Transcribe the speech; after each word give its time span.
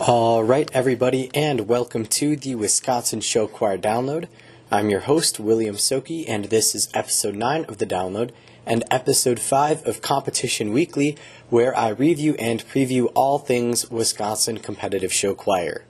All 0.00 0.44
right, 0.44 0.70
everybody, 0.72 1.28
and 1.34 1.66
welcome 1.66 2.06
to 2.06 2.36
the 2.36 2.54
Wisconsin 2.54 3.20
Show 3.20 3.48
Choir 3.48 3.76
Download. 3.76 4.28
I'm 4.70 4.90
your 4.90 5.00
host, 5.00 5.40
William 5.40 5.74
Soki, 5.74 6.24
and 6.28 6.44
this 6.44 6.72
is 6.72 6.88
episode 6.94 7.34
9 7.34 7.64
of 7.64 7.78
the 7.78 7.86
download 7.86 8.30
and 8.64 8.84
episode 8.92 9.40
5 9.40 9.84
of 9.88 10.00
Competition 10.00 10.72
Weekly, 10.72 11.18
where 11.50 11.76
I 11.76 11.88
review 11.88 12.36
and 12.38 12.64
preview 12.64 13.10
all 13.16 13.40
things 13.40 13.90
Wisconsin 13.90 14.58
competitive 14.58 15.12
show 15.12 15.34
choir. 15.34 15.82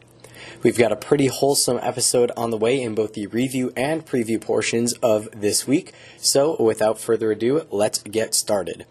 We've 0.62 0.79
got 0.79 0.90
a 0.90 0.96
pretty 0.96 1.27
wholesome 1.27 1.79
episode 1.82 2.32
on 2.34 2.50
the 2.50 2.56
way 2.56 2.80
in 2.80 2.95
both 2.95 3.12
the 3.12 3.27
review 3.27 3.75
and 3.77 4.06
preview 4.06 4.40
portions 4.40 4.95
of 4.95 5.29
this 5.38 5.66
week, 5.66 5.93
so 6.16 6.56
without 6.59 6.98
further 6.98 7.30
ado, 7.30 7.66
let's 7.70 7.98
get 7.98 8.34
started. 8.34 8.86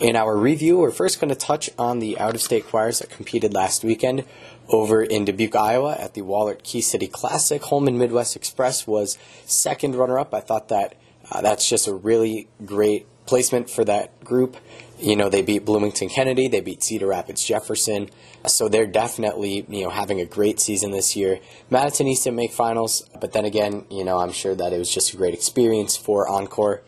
In 0.00 0.14
our 0.14 0.36
review, 0.36 0.78
we're 0.78 0.90
first 0.90 1.20
going 1.20 1.30
to 1.30 1.34
touch 1.34 1.70
on 1.78 2.00
the 2.00 2.18
out 2.18 2.34
of 2.34 2.42
state 2.42 2.66
choirs 2.66 2.98
that 2.98 3.08
competed 3.08 3.54
last 3.54 3.82
weekend 3.82 4.24
over 4.68 5.02
in 5.02 5.24
Dubuque, 5.24 5.56
Iowa 5.56 5.96
at 5.98 6.14
the 6.14 6.22
Wahlert 6.22 6.62
Key 6.62 6.82
City 6.82 7.06
Classic. 7.06 7.62
Holmen 7.62 7.96
Midwest 7.96 8.36
Express 8.36 8.86
was 8.86 9.16
second 9.46 9.94
runner 9.94 10.18
up. 10.18 10.34
I 10.34 10.40
thought 10.40 10.68
that 10.68 10.96
uh, 11.30 11.40
that's 11.40 11.68
just 11.68 11.88
a 11.88 11.94
really 11.94 12.48
great 12.64 13.06
placement 13.26 13.68
for 13.70 13.84
that 13.84 14.22
group. 14.22 14.56
You 14.98 15.16
know, 15.16 15.28
they 15.28 15.42
beat 15.42 15.64
Bloomington 15.64 16.08
Kennedy, 16.08 16.48
they 16.48 16.60
beat 16.60 16.82
Cedar 16.82 17.08
Rapids 17.08 17.44
Jefferson, 17.44 18.08
so 18.46 18.68
they're 18.68 18.86
definitely, 18.86 19.66
you 19.68 19.84
know, 19.84 19.90
having 19.90 20.20
a 20.20 20.24
great 20.24 20.60
season 20.60 20.90
this 20.90 21.16
year. 21.16 21.40
Madison 21.68 22.06
East 22.06 22.24
didn't 22.24 22.36
make 22.36 22.52
finals, 22.52 23.08
but 23.20 23.32
then 23.32 23.44
again, 23.44 23.84
you 23.90 24.04
know, 24.04 24.18
I'm 24.18 24.32
sure 24.32 24.54
that 24.54 24.72
it 24.72 24.78
was 24.78 24.90
just 24.90 25.12
a 25.12 25.16
great 25.16 25.34
experience 25.34 25.96
for 25.96 26.28
Encore. 26.28 26.82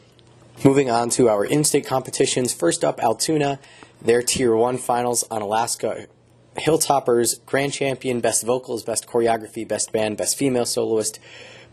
Moving 0.65 0.91
on 0.91 1.09
to 1.11 1.29
our 1.29 1.45
in-state 1.45 1.87
competitions. 1.87 2.53
First 2.53 2.83
up, 2.83 3.01
Altoona, 3.01 3.61
their 4.03 4.23
Tier 4.23 4.57
1 4.57 4.79
finals 4.79 5.23
Onalaska 5.31 6.09
Hilltoppers, 6.57 7.45
Grand 7.47 7.73
Champion, 7.73 8.21
Best 8.21 8.45
Vocals, 8.45 8.83
Best 8.83 9.07
Choreography, 9.07 9.67
Best 9.67 9.93
Band, 9.93 10.17
Best 10.17 10.37
Female 10.37 10.67
Soloist. 10.67 11.21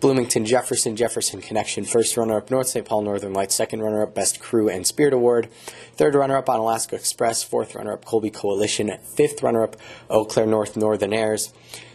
Bloomington 0.02 0.46
Jefferson, 0.46 0.96
Jefferson 0.96 1.42
Connection, 1.42 1.84
first 1.86 2.16
runner 2.16 2.38
up, 2.38 2.52
North 2.52 2.68
St. 2.68 2.86
Paul 2.86 3.02
Northern 3.02 3.34
Lights, 3.34 3.56
second 3.56 3.82
runner 3.82 4.04
up, 4.04 4.14
Best 4.14 4.40
Crew 4.42 4.70
and 4.70 4.86
Spirit 4.86 5.14
Award, 5.14 5.50
third 5.94 6.14
runner 6.14 6.38
up 6.38 6.48
Onalaska 6.48 6.94
Express, 6.94 7.44
fourth 7.44 7.74
runner 7.74 7.94
up, 7.94 8.04
Colby 8.04 8.30
Coalition, 8.30 8.92
fifth 9.16 9.42
runner 9.42 9.64
up, 9.64 9.78
Eau 10.10 10.26
Claire 10.26 10.46
North 10.46 10.76
Northern 10.76 11.14
Airs. 11.14 11.54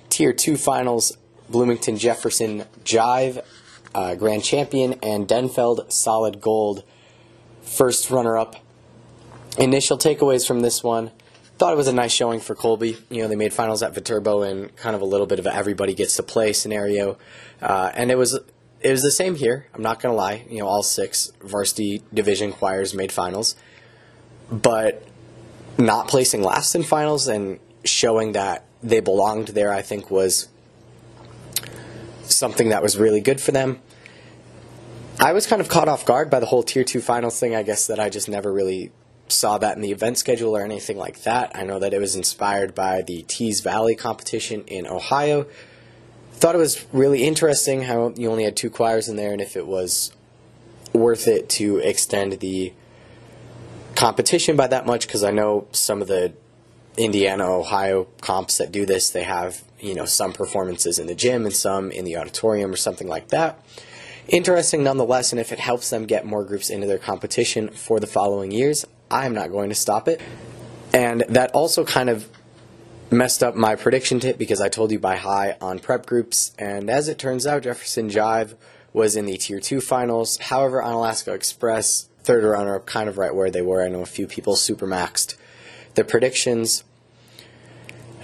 Tier 0.09 0.33
2 0.33 0.57
finals, 0.57 1.17
Bloomington 1.51 1.99
Jefferson 1.99 2.65
Jive, 2.85 3.45
uh, 3.95 4.15
Grand 4.15 4.45
Champion, 4.45 4.95
and 5.03 5.27
Denfeld 5.27 5.93
Solid 5.93 6.41
Gold, 6.41 6.85
first 7.63 8.11
runner 8.11 8.37
up. 8.37 8.57
Initial 9.59 9.99
takeaways 9.99 10.47
from 10.47 10.61
this 10.61 10.83
one 10.83 11.11
thought 11.61 11.75
it 11.75 11.77
was 11.77 11.89
a 11.89 11.93
nice 11.93 12.11
showing 12.11 12.41
for 12.41 12.55
Colby. 12.55 12.97
You 13.11 13.21
know, 13.21 13.29
they 13.29 13.37
made 13.37 13.53
finals 13.53 13.83
at 13.83 13.95
Viterbo 13.95 14.41
and 14.41 14.75
kind 14.77 14.97
of 14.97 15.03
a 15.03 15.05
little 15.05 15.27
bit 15.27 15.39
of 15.39 15.47
everybody 15.47 15.93
gets 15.93 16.17
to 16.17 16.23
play 16.23 16.55
scenario, 16.55 17.19
uh, 17.61 17.93
and 17.95 18.11
it 18.11 18.17
was 18.17 18.33
it 18.81 18.91
was 18.91 19.03
the 19.03 19.11
same 19.11 19.35
here. 19.35 19.67
I'm 19.75 19.83
not 19.83 20.01
gonna 20.01 20.15
lie. 20.15 20.47
You 20.49 20.61
know, 20.61 20.67
all 20.67 20.83
six 20.83 21.31
varsity 21.43 22.03
division 22.15 22.53
choirs 22.53 22.95
made 22.95 23.13
finals, 23.13 23.57
but 24.51 25.07
not 25.77 26.09
placing 26.09 26.43
last 26.43 26.75
in 26.75 26.83
finals 26.83 27.29
and 27.29 27.59
showing 27.85 28.33
that 28.33 28.65
they 28.83 29.01
belonged 29.01 29.49
there, 29.49 29.71
I 29.71 29.83
think 29.83 30.11
was 30.11 30.49
something 32.31 32.71
that 32.71 32.83
was 32.83 32.97
really 32.97 33.21
good 33.21 33.41
for 33.41 33.53
them. 33.53 33.81
I 35.19 35.33
was 35.33 35.47
kind 35.47 35.61
of 35.61 35.69
caught 35.69 35.89
off 35.89 36.07
guard 36.07 36.31
by 36.31 36.41
the 36.41 36.47
whole 36.47 36.63
tier 36.63 36.85
two 36.85 37.01
finals 37.01 37.39
thing. 37.39 37.55
I 37.55 37.63
guess 37.63 37.87
that 37.89 38.01
I 38.01 38.09
just 38.09 38.29
never 38.29 38.53
really 38.53 38.91
saw 39.29 39.59
that 39.59 39.77
in 39.77 39.83
the 39.83 39.93
event 39.93 40.19
schedule 40.19 40.57
or 40.57 40.63
anything 40.63 40.97
like 40.97 41.23
that. 41.23 41.53
I 41.55 41.63
know 41.63 41.79
that 41.79 41.93
it 41.93 42.01
was 42.01 42.17
inspired 42.17 42.75
by 42.75 43.03
the 43.03 43.23
Teays 43.23 43.61
Valley 43.61 43.95
competition 43.95 44.65
in 44.67 44.87
Ohio. 44.87 45.47
Thought 46.33 46.55
it 46.55 46.59
was 46.59 46.87
really 46.93 47.25
interesting 47.25 47.83
how 47.83 48.15
you 48.17 48.31
only 48.31 48.45
had 48.45 48.57
two 48.57 48.71
choirs 48.71 49.09
in 49.09 49.17
there 49.17 49.33
and 49.33 49.41
if 49.41 49.57
it 49.57 49.67
was 49.67 50.13
worth 50.93 51.29
it 51.29 51.49
to 51.51 51.79
extend 51.79 52.41
the 52.41 52.73
competition 53.95 54.57
by 54.57 54.67
that 54.67 54.87
much 54.87 55.07
because 55.07 55.23
I 55.23 55.31
know 55.31 55.69
some 55.73 56.01
of 56.01 56.09
the 56.09 56.33
Indiana, 56.97 57.45
Ohio 57.45 58.05
comps 58.21 58.59
that 58.59 58.73
do 58.73 58.87
this, 58.87 59.11
they 59.11 59.23
have, 59.23 59.63
you 59.81 59.95
know, 59.95 60.05
some 60.05 60.33
performances 60.33 60.99
in 60.99 61.07
the 61.07 61.15
gym 61.15 61.45
and 61.45 61.55
some 61.55 61.91
in 61.91 62.05
the 62.05 62.17
auditorium 62.17 62.73
or 62.73 62.77
something 62.77 63.09
like 63.09 63.29
that. 63.29 63.65
Interesting 64.29 64.85
nonetheless, 64.85 65.33
and 65.33 65.41
if 65.41 65.51
it 65.53 65.59
helps 65.59 65.91
them 65.91 66.07
get 66.07 66.25
more 66.25 66.45
groups 66.45 66.71
into 66.71 66.87
their 66.87 66.99
competition 66.99 67.69
for 67.71 67.99
the 67.99 68.07
following 68.07 68.51
years, 68.51 68.87
I'm 69.11 69.35
not 69.35 69.51
going 69.51 69.71
to 69.71 69.75
stop 69.75 70.07
it. 70.07 70.21
And 70.93 71.25
that 71.29 71.51
also 71.53 71.85
kind 71.85 72.09
of 72.09 72.29
messed 73.11 73.43
up 73.43 73.57
my 73.57 73.75
prediction 73.75 74.21
tip 74.21 74.39
because 74.39 74.61
I 74.61 74.69
told 74.69 74.93
you 74.93 74.99
by 74.99 75.17
high 75.17 75.57
on 75.61 75.81
prep 75.81 76.07
groups. 76.07 76.53
And 76.59 76.89
as 76.89 77.09
it 77.09 77.19
turns 77.19 77.47
out, 77.47 77.65
Jefferson 77.65 78.09
Jive 78.09 78.55
was 78.93 79.17
in 79.17 79.27
the 79.27 79.37
Tier 79.37 79.61
2 79.61 79.81
finals. 79.81 80.39
However, 80.39 80.81
Onalaska 80.83 81.35
Express, 81.35 82.09
third 82.23 82.45
runner 82.45 82.77
up, 82.77 82.87
kind 82.87 83.09
of 83.09 83.19
right 83.19 83.35
where 83.35 83.51
they 83.51 83.63
were. 83.63 83.85
I 83.85 83.89
know 83.89 84.03
a 84.03 84.07
few 84.07 84.27
people 84.27 84.57
super 84.57 84.87
maxed 84.87 85.37
the 85.95 86.05
predictions. 86.05 86.85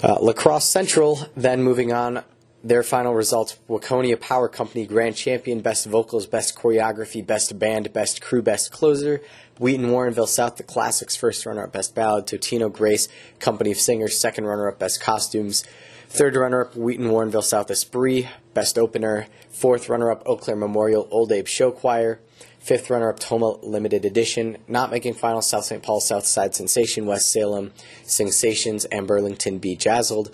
Uh, 0.06 0.16
La 0.20 0.32
Crosse 0.32 0.68
Central, 0.68 1.18
then 1.36 1.64
moving 1.64 1.92
on, 1.92 2.22
their 2.62 2.84
final 2.84 3.12
results 3.12 3.58
Waconia 3.68 4.20
Power 4.20 4.48
Company 4.48 4.86
Grand 4.86 5.16
Champion, 5.16 5.58
Best 5.58 5.84
Vocals, 5.86 6.28
Best 6.28 6.56
Choreography, 6.56 7.26
Best 7.26 7.58
Band, 7.58 7.92
Best 7.92 8.22
Crew, 8.22 8.40
Best 8.40 8.70
Closer. 8.70 9.20
Wheaton 9.58 9.86
Warrenville 9.86 10.28
South, 10.28 10.58
the 10.58 10.62
Classics, 10.62 11.16
first 11.16 11.44
runner 11.44 11.64
up, 11.64 11.72
Best 11.72 11.96
Ballad. 11.96 12.28
Totino 12.28 12.72
Grace, 12.72 13.08
Company 13.40 13.72
of 13.72 13.78
Singers, 13.78 14.16
second 14.16 14.44
runner 14.44 14.68
up, 14.68 14.78
Best 14.78 15.00
Costumes. 15.00 15.64
Third 16.08 16.36
runner 16.36 16.66
up, 16.66 16.76
Wheaton 16.76 17.08
Warrenville 17.08 17.42
South 17.42 17.68
Esprit, 17.68 18.28
Best 18.54 18.78
Opener. 18.78 19.26
Fourth 19.50 19.88
runner 19.88 20.12
up, 20.12 20.22
Eau 20.24 20.36
Claire 20.36 20.54
Memorial 20.54 21.08
Old 21.10 21.32
Abe 21.32 21.48
Show 21.48 21.72
Choir. 21.72 22.20
Fifth 22.66 22.90
runner 22.90 23.08
up, 23.08 23.20
Tomah 23.20 23.64
Limited 23.64 24.04
Edition. 24.04 24.56
Not 24.66 24.90
making 24.90 25.14
final 25.14 25.40
South 25.40 25.66
St. 25.66 25.84
Paul 25.84 26.00
Southside 26.00 26.52
Sensation, 26.52 27.06
West 27.06 27.30
Salem 27.30 27.72
Sensations, 28.02 28.84
and 28.86 29.06
Burlington 29.06 29.60
Bejazzled. 29.60 30.32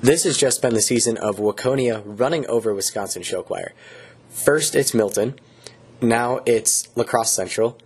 This 0.00 0.24
has 0.24 0.36
just 0.36 0.60
been 0.60 0.74
the 0.74 0.80
season 0.80 1.16
of 1.18 1.36
Waconia 1.36 2.02
running 2.04 2.44
over 2.48 2.74
Wisconsin 2.74 3.22
Show 3.22 3.44
Choir. 3.44 3.72
First, 4.30 4.74
it's 4.74 4.94
Milton. 4.94 5.38
Now 6.00 6.40
it's 6.44 6.88
La 6.96 7.04
Crosse 7.04 7.30
Central. 7.30 7.78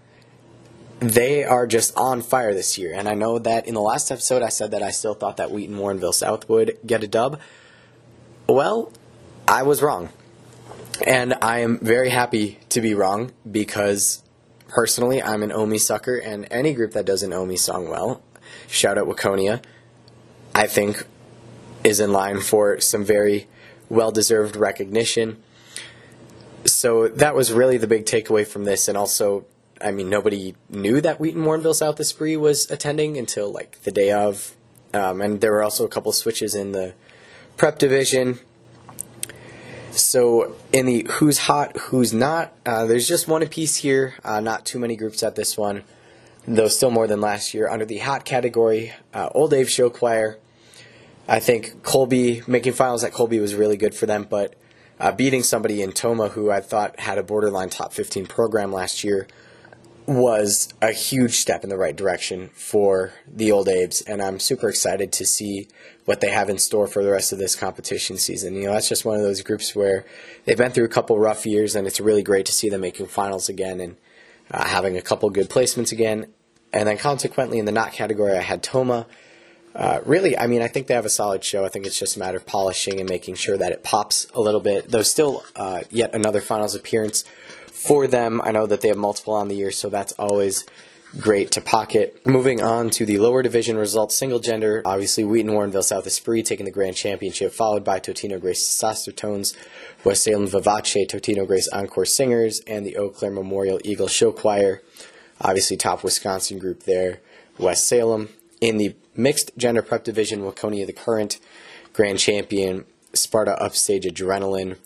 They 1.00 1.44
are 1.44 1.66
just 1.66 1.94
on 1.94 2.22
fire 2.22 2.54
this 2.54 2.78
year. 2.78 2.94
And 2.94 3.06
I 3.06 3.12
know 3.12 3.38
that 3.38 3.68
in 3.68 3.74
the 3.74 3.82
last 3.82 4.10
episode 4.10 4.40
I 4.40 4.48
said 4.48 4.70
that 4.70 4.82
I 4.82 4.90
still 4.90 5.12
thought 5.12 5.36
that 5.36 5.50
Wheaton 5.50 5.76
Warrenville 5.76 6.14
South 6.14 6.48
would 6.48 6.78
get 6.86 7.04
a 7.04 7.06
dub. 7.06 7.38
Well, 8.48 8.90
I 9.46 9.62
was 9.62 9.82
wrong. 9.82 10.08
And 11.04 11.34
I 11.42 11.58
am 11.60 11.78
very 11.78 12.10
happy 12.10 12.58
to 12.70 12.80
be 12.80 12.94
wrong 12.94 13.32
because 13.50 14.22
personally 14.68 15.22
I'm 15.22 15.42
an 15.42 15.52
Omi 15.52 15.78
sucker 15.78 16.16
and 16.16 16.46
any 16.50 16.72
group 16.72 16.92
that 16.92 17.04
does 17.04 17.22
an 17.22 17.32
Omi 17.32 17.56
song 17.56 17.88
well, 17.88 18.22
shout 18.66 18.96
out 18.96 19.06
Waconia, 19.06 19.62
I 20.54 20.66
think 20.66 21.06
is 21.84 22.00
in 22.00 22.12
line 22.12 22.40
for 22.40 22.80
some 22.80 23.04
very 23.04 23.46
well 23.88 24.10
deserved 24.10 24.56
recognition. 24.56 25.42
So 26.64 27.08
that 27.08 27.34
was 27.34 27.52
really 27.52 27.76
the 27.76 27.86
big 27.86 28.06
takeaway 28.06 28.46
from 28.46 28.64
this, 28.64 28.88
and 28.88 28.98
also, 28.98 29.44
I 29.80 29.92
mean, 29.92 30.10
nobody 30.10 30.56
knew 30.68 31.00
that 31.00 31.20
Wheaton 31.20 31.42
Warrenville 31.44 31.74
South 31.74 32.00
Esprit 32.00 32.36
was 32.36 32.68
attending 32.70 33.16
until 33.16 33.52
like 33.52 33.80
the 33.82 33.92
day 33.92 34.10
of, 34.10 34.56
um, 34.92 35.20
and 35.20 35.40
there 35.40 35.52
were 35.52 35.62
also 35.62 35.84
a 35.84 35.88
couple 35.88 36.10
switches 36.10 36.54
in 36.54 36.72
the 36.72 36.94
prep 37.56 37.78
division. 37.78 38.40
So 39.96 40.54
in 40.72 40.86
the 40.86 41.06
who's 41.10 41.38
hot, 41.38 41.76
who's 41.76 42.12
not, 42.12 42.52
uh, 42.64 42.86
there's 42.86 43.08
just 43.08 43.28
one 43.28 43.42
apiece 43.42 43.76
here. 43.76 44.14
Uh, 44.24 44.40
not 44.40 44.64
too 44.64 44.78
many 44.78 44.96
groups 44.96 45.22
at 45.22 45.34
this 45.34 45.56
one, 45.56 45.84
though 46.46 46.68
still 46.68 46.90
more 46.90 47.06
than 47.06 47.20
last 47.20 47.54
year. 47.54 47.68
Under 47.68 47.84
the 47.84 47.98
hot 47.98 48.24
category, 48.24 48.92
uh, 49.14 49.28
Old 49.34 49.52
Abe 49.52 49.66
Show 49.66 49.90
Choir. 49.90 50.38
I 51.28 51.40
think 51.40 51.82
Colby 51.82 52.42
making 52.46 52.74
finals 52.74 53.02
at 53.02 53.12
Colby 53.12 53.40
was 53.40 53.54
really 53.54 53.76
good 53.76 53.94
for 53.94 54.06
them, 54.06 54.26
but 54.28 54.54
uh, 55.00 55.12
beating 55.12 55.42
somebody 55.42 55.82
in 55.82 55.92
Tomah 55.92 56.28
who 56.28 56.50
I 56.50 56.60
thought 56.60 57.00
had 57.00 57.18
a 57.18 57.22
borderline 57.22 57.68
top 57.68 57.92
15 57.92 58.26
program 58.26 58.72
last 58.72 59.02
year 59.02 59.26
was 60.06 60.68
a 60.80 60.92
huge 60.92 61.36
step 61.36 61.64
in 61.64 61.70
the 61.70 61.76
right 61.76 61.96
direction 61.96 62.48
for 62.54 63.12
the 63.26 63.50
Old 63.50 63.68
Abes, 63.68 64.02
and 64.02 64.22
I'm 64.22 64.38
super 64.38 64.68
excited 64.68 65.12
to 65.12 65.26
see 65.26 65.68
what 66.04 66.20
they 66.20 66.30
have 66.30 66.48
in 66.48 66.58
store 66.58 66.86
for 66.86 67.02
the 67.02 67.10
rest 67.10 67.32
of 67.32 67.38
this 67.38 67.56
competition 67.56 68.16
season. 68.16 68.54
You 68.54 68.66
know, 68.66 68.72
that's 68.72 68.88
just 68.88 69.04
one 69.04 69.16
of 69.16 69.22
those 69.22 69.42
groups 69.42 69.74
where 69.74 70.04
they've 70.44 70.56
been 70.56 70.70
through 70.70 70.84
a 70.84 70.88
couple 70.88 71.18
rough 71.18 71.44
years, 71.44 71.74
and 71.74 71.86
it's 71.86 72.00
really 72.00 72.22
great 72.22 72.46
to 72.46 72.52
see 72.52 72.68
them 72.68 72.82
making 72.82 73.06
finals 73.06 73.48
again 73.48 73.80
and 73.80 73.96
uh, 74.50 74.64
having 74.64 74.96
a 74.96 75.02
couple 75.02 75.28
good 75.30 75.50
placements 75.50 75.90
again. 75.90 76.26
And 76.72 76.86
then 76.88 76.98
consequently, 76.98 77.58
in 77.58 77.64
the 77.64 77.72
not 77.72 77.92
category, 77.92 78.36
I 78.36 78.42
had 78.42 78.62
Tomah. 78.62 79.06
uh, 79.76 80.00
really, 80.06 80.38
I 80.38 80.46
mean, 80.46 80.62
I 80.62 80.68
think 80.68 80.86
they 80.86 80.94
have 80.94 81.04
a 81.04 81.10
solid 81.10 81.44
show. 81.44 81.64
I 81.64 81.68
think 81.68 81.84
it's 81.84 81.98
just 81.98 82.16
a 82.16 82.18
matter 82.18 82.38
of 82.38 82.46
polishing 82.46 82.98
and 82.98 83.08
making 83.08 83.34
sure 83.34 83.58
that 83.58 83.72
it 83.72 83.84
pops 83.84 84.26
a 84.34 84.40
little 84.40 84.60
bit. 84.60 84.90
Though 84.90 85.02
still, 85.02 85.44
uh, 85.54 85.82
yet 85.90 86.14
another 86.14 86.40
finals 86.40 86.74
appearance 86.74 87.24
for 87.86 88.06
them. 88.06 88.40
I 88.42 88.52
know 88.52 88.66
that 88.66 88.80
they 88.80 88.88
have 88.88 88.96
multiple 88.96 89.34
on 89.34 89.48
the 89.48 89.54
year, 89.54 89.70
so 89.70 89.88
that's 89.88 90.12
always 90.12 90.64
great 91.20 91.50
to 91.52 91.60
pocket. 91.60 92.20
Moving 92.26 92.60
on 92.60 92.90
to 92.90 93.06
the 93.06 93.18
lower 93.18 93.42
division 93.42 93.76
results, 93.76 94.14
single 94.16 94.38
gender, 94.38 94.82
obviously 94.84 95.24
Wheaton 95.24 95.52
Warrenville 95.52 95.84
South 95.84 96.06
Esprit 96.06 96.42
taking 96.44 96.66
the 96.66 96.72
grand 96.72 96.96
championship, 96.96 97.52
followed 97.52 97.84
by 97.84 98.00
Totino 98.00 98.40
Grace 98.40 98.62
Sastertones, 98.62 99.56
West 100.04 100.24
Salem 100.24 100.46
Vivace, 100.46 101.06
Totino 101.06 101.46
Grace 101.46 101.68
Encore 101.68 102.04
Singers, 102.04 102.60
and 102.66 102.84
the 102.84 102.96
Eau 102.96 103.08
Claire 103.08 103.30
Memorial 103.30 103.80
Eagle 103.84 104.08
Show 104.08 104.32
Choir. 104.32 104.82
Obviously, 105.40 105.76
top 105.76 106.02
Wisconsin 106.02 106.58
group 106.58 106.82
there, 106.82 107.20
West 107.58 107.86
Salem. 107.86 108.28
In 108.60 108.78
the 108.78 108.94
mixed 109.14 109.56
gender 109.56 109.82
prep 109.82 110.04
division, 110.04 110.40
Waconia 110.40 110.86
the 110.86 110.92
current 110.92 111.38
grand 111.92 112.18
champion, 112.18 112.84
Sparta 113.12 113.60
Upstage 113.62 114.04
Adrenaline, 114.04 114.76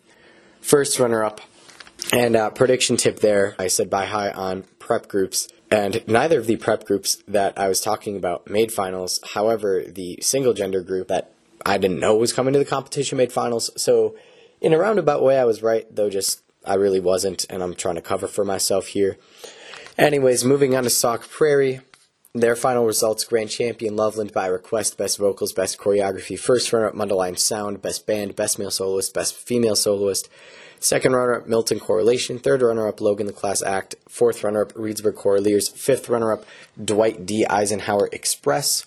first 0.60 0.98
runner 0.98 1.24
up. 1.24 1.40
And 2.12 2.34
uh, 2.34 2.50
prediction 2.50 2.96
tip 2.96 3.20
there, 3.20 3.54
I 3.58 3.68
said 3.68 3.88
buy 3.88 4.06
high 4.06 4.30
on 4.30 4.64
prep 4.78 5.06
groups. 5.08 5.48
And 5.70 6.02
neither 6.08 6.40
of 6.40 6.46
the 6.46 6.56
prep 6.56 6.84
groups 6.84 7.22
that 7.28 7.56
I 7.56 7.68
was 7.68 7.80
talking 7.80 8.16
about 8.16 8.50
made 8.50 8.72
finals. 8.72 9.20
However, 9.34 9.84
the 9.86 10.18
single 10.20 10.52
gender 10.52 10.80
group 10.80 11.08
that 11.08 11.32
I 11.64 11.78
didn't 11.78 12.00
know 12.00 12.16
was 12.16 12.32
coming 12.32 12.52
to 12.54 12.58
the 12.58 12.64
competition 12.64 13.18
made 13.18 13.32
finals. 13.32 13.70
So, 13.80 14.16
in 14.60 14.74
a 14.74 14.78
roundabout 14.78 15.22
way, 15.22 15.38
I 15.38 15.44
was 15.44 15.62
right, 15.62 15.86
though 15.94 16.10
just 16.10 16.42
I 16.66 16.74
really 16.74 17.00
wasn't, 17.00 17.46
and 17.48 17.62
I'm 17.62 17.74
trying 17.74 17.94
to 17.94 18.02
cover 18.02 18.26
for 18.26 18.44
myself 18.44 18.88
here. 18.88 19.16
Anyways, 19.96 20.44
moving 20.44 20.74
on 20.74 20.82
to 20.82 20.90
Sauk 20.90 21.28
Prairie. 21.28 21.80
Their 22.32 22.54
final 22.54 22.86
results 22.86 23.24
Grand 23.24 23.50
Champion 23.50 23.96
Loveland 23.96 24.32
by 24.32 24.46
request, 24.46 24.96
Best 24.96 25.18
Vocals, 25.18 25.52
Best 25.52 25.78
Choreography, 25.78 26.38
First 26.38 26.72
Runner 26.72 26.88
up 26.88 26.94
Mundelein 26.94 27.38
Sound, 27.38 27.82
Best 27.82 28.06
Band, 28.06 28.36
Best 28.36 28.58
Male 28.58 28.70
Soloist, 28.70 29.12
Best 29.12 29.34
Female 29.34 29.74
Soloist, 29.74 30.28
Second 30.82 31.12
runner 31.12 31.34
up 31.34 31.46
Milton 31.46 31.78
Correlation. 31.78 32.38
Third 32.38 32.62
runner 32.62 32.88
up 32.88 33.02
Logan 33.02 33.26
the 33.26 33.34
Class 33.34 33.62
Act. 33.62 33.96
Fourth 34.08 34.42
runner 34.42 34.62
up 34.62 34.72
Reedsburg 34.72 35.14
Coreliers. 35.14 35.68
Fifth 35.68 36.08
runner 36.08 36.32
up 36.32 36.46
Dwight 36.82 37.26
D. 37.26 37.44
Eisenhower 37.44 38.08
Express. 38.12 38.86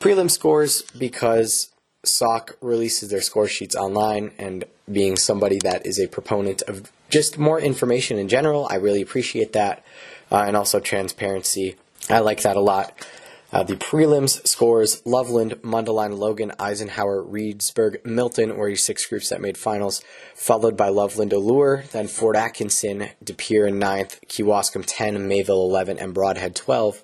Prelim 0.00 0.30
scores 0.30 0.82
because 0.98 1.68
Sauk 2.04 2.56
releases 2.62 3.10
their 3.10 3.20
score 3.20 3.48
sheets 3.48 3.76
online, 3.76 4.32
and 4.38 4.64
being 4.90 5.16
somebody 5.16 5.58
that 5.62 5.84
is 5.84 6.00
a 6.00 6.08
proponent 6.08 6.62
of 6.62 6.90
just 7.10 7.38
more 7.38 7.60
information 7.60 8.18
in 8.18 8.28
general, 8.28 8.66
I 8.70 8.76
really 8.76 9.02
appreciate 9.02 9.52
that, 9.52 9.84
uh, 10.32 10.44
and 10.46 10.56
also 10.56 10.80
transparency. 10.80 11.76
I 12.08 12.20
like 12.20 12.42
that 12.42 12.56
a 12.56 12.60
lot. 12.60 12.92
Uh, 13.52 13.62
the 13.62 13.76
prelims 13.76 14.46
scores 14.46 15.00
Loveland, 15.04 15.52
Mundelein, 15.62 16.18
Logan, 16.18 16.52
Eisenhower, 16.58 17.22
Reedsburg, 17.22 18.04
Milton 18.04 18.56
were 18.56 18.68
your 18.68 18.76
six 18.76 19.06
groups 19.06 19.28
that 19.28 19.40
made 19.40 19.56
finals, 19.56 20.02
followed 20.34 20.76
by 20.76 20.88
Loveland 20.88 21.32
Allure, 21.32 21.84
then 21.92 22.08
Fort 22.08 22.36
Atkinson, 22.36 23.08
De 23.22 23.32
Pere 23.32 23.66
in 23.66 23.78
ninth, 23.78 24.20
Kewaskum 24.28 24.84
10, 24.86 25.26
Mayville 25.28 25.62
11, 25.62 25.98
and 25.98 26.14
Brodhead 26.14 26.54
12. 26.54 27.02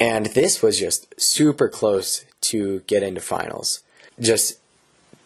And 0.00 0.26
this 0.26 0.62
was 0.62 0.78
just 0.78 1.20
super 1.20 1.68
close 1.68 2.24
to 2.42 2.80
get 2.86 3.02
into 3.02 3.20
finals. 3.20 3.82
Just 4.18 4.58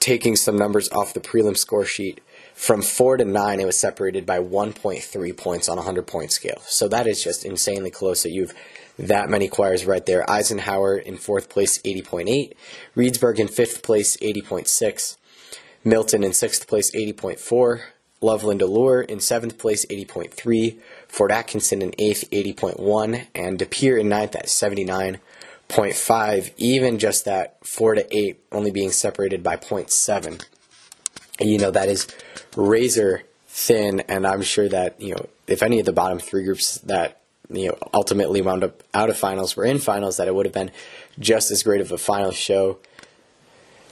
taking 0.01 0.37
some 0.37 0.59
numbers 0.59 0.91
off 0.91 1.15
the 1.15 1.21
prelim 1.21 1.57
score 1.57 1.85
sheet, 1.85 2.21
from 2.55 2.83
4 2.83 3.19
to 3.19 3.25
9, 3.25 3.61
it 3.61 3.67
was 3.67 3.77
separated 3.79 4.25
by 4.25 4.39
1.3 4.39 5.37
points 5.37 5.69
on 5.69 5.77
a 5.77 5.83
100 5.83 6.07
point 6.07 6.31
scale. 6.31 6.61
So 6.67 6.89
that 6.89 7.07
is 7.07 7.23
just 7.23 7.45
insanely 7.45 7.91
close 7.91 8.23
that 8.23 8.31
you've 8.31 8.55
that 8.99 9.29
many 9.29 9.49
choirs 9.49 9.85
right 9.85 10.07
there. 10.07 10.29
Eisenhower 10.31 10.97
in 10.97 11.17
fourth 11.17 11.49
place, 11.49 11.79
80.8. 11.79 12.53
Reedsburg 12.97 13.39
in 13.39 13.49
fifth 13.49 13.83
place, 13.83 14.17
80.6. 14.19 15.17
Milton 15.85 16.25
in 16.25 16.33
sixth 16.33 16.67
place, 16.67 16.91
80.4. 16.95 17.83
Loveland 18.21 18.63
Allure 18.63 19.03
in 19.03 19.21
seventh 19.21 19.59
place, 19.59 19.85
80.3. 19.87 20.79
Fort 21.09 21.31
Atkinson 21.31 21.83
in 21.83 21.95
eighth, 21.99 22.25
80.1. 22.31 23.27
And 23.35 23.59
De 23.59 23.67
Pere 23.67 23.99
in 23.99 24.09
ninth 24.09 24.35
at 24.35 24.47
79.5. 24.47 26.53
Even 26.57 26.99
just 26.99 27.27
that 27.27 27.59
4 27.63 27.97
to 27.97 28.17
8 28.17 28.41
only 28.51 28.71
being 28.71 28.93
separated 28.93 29.43
by 29.43 29.57
0.7. 29.57 30.43
You 31.41 31.59
know, 31.59 31.71
that 31.71 31.89
is 31.89 32.07
razor 32.57 33.25
thin. 33.47 34.01
And 34.09 34.27
I'm 34.27 34.43
sure 34.43 34.71
that, 34.71 34.99
you 35.01 35.15
know, 35.15 35.27
if 35.47 35.63
any 35.63 35.79
of 35.79 35.85
the 35.85 35.93
bottom 35.93 36.19
three 36.19 36.45
groups 36.45 36.79
that 36.79 37.21
you 37.51 37.69
know 37.69 37.79
ultimately 37.93 38.41
wound 38.41 38.65
up 38.65 38.83
out 38.93 39.11
of 39.11 39.17
finals 39.17 39.57
were 39.57 39.65
in 39.65 39.79
finals 39.79 40.17
that 40.17 40.29
it 40.29 40.35
would 40.35 40.47
have 40.47 40.53
been 40.53 40.71
just 41.19 41.51
as 41.51 41.63
great 41.63 41.81
of 41.81 41.93
a 41.93 41.99
final 41.99 42.31
show. 42.31 42.79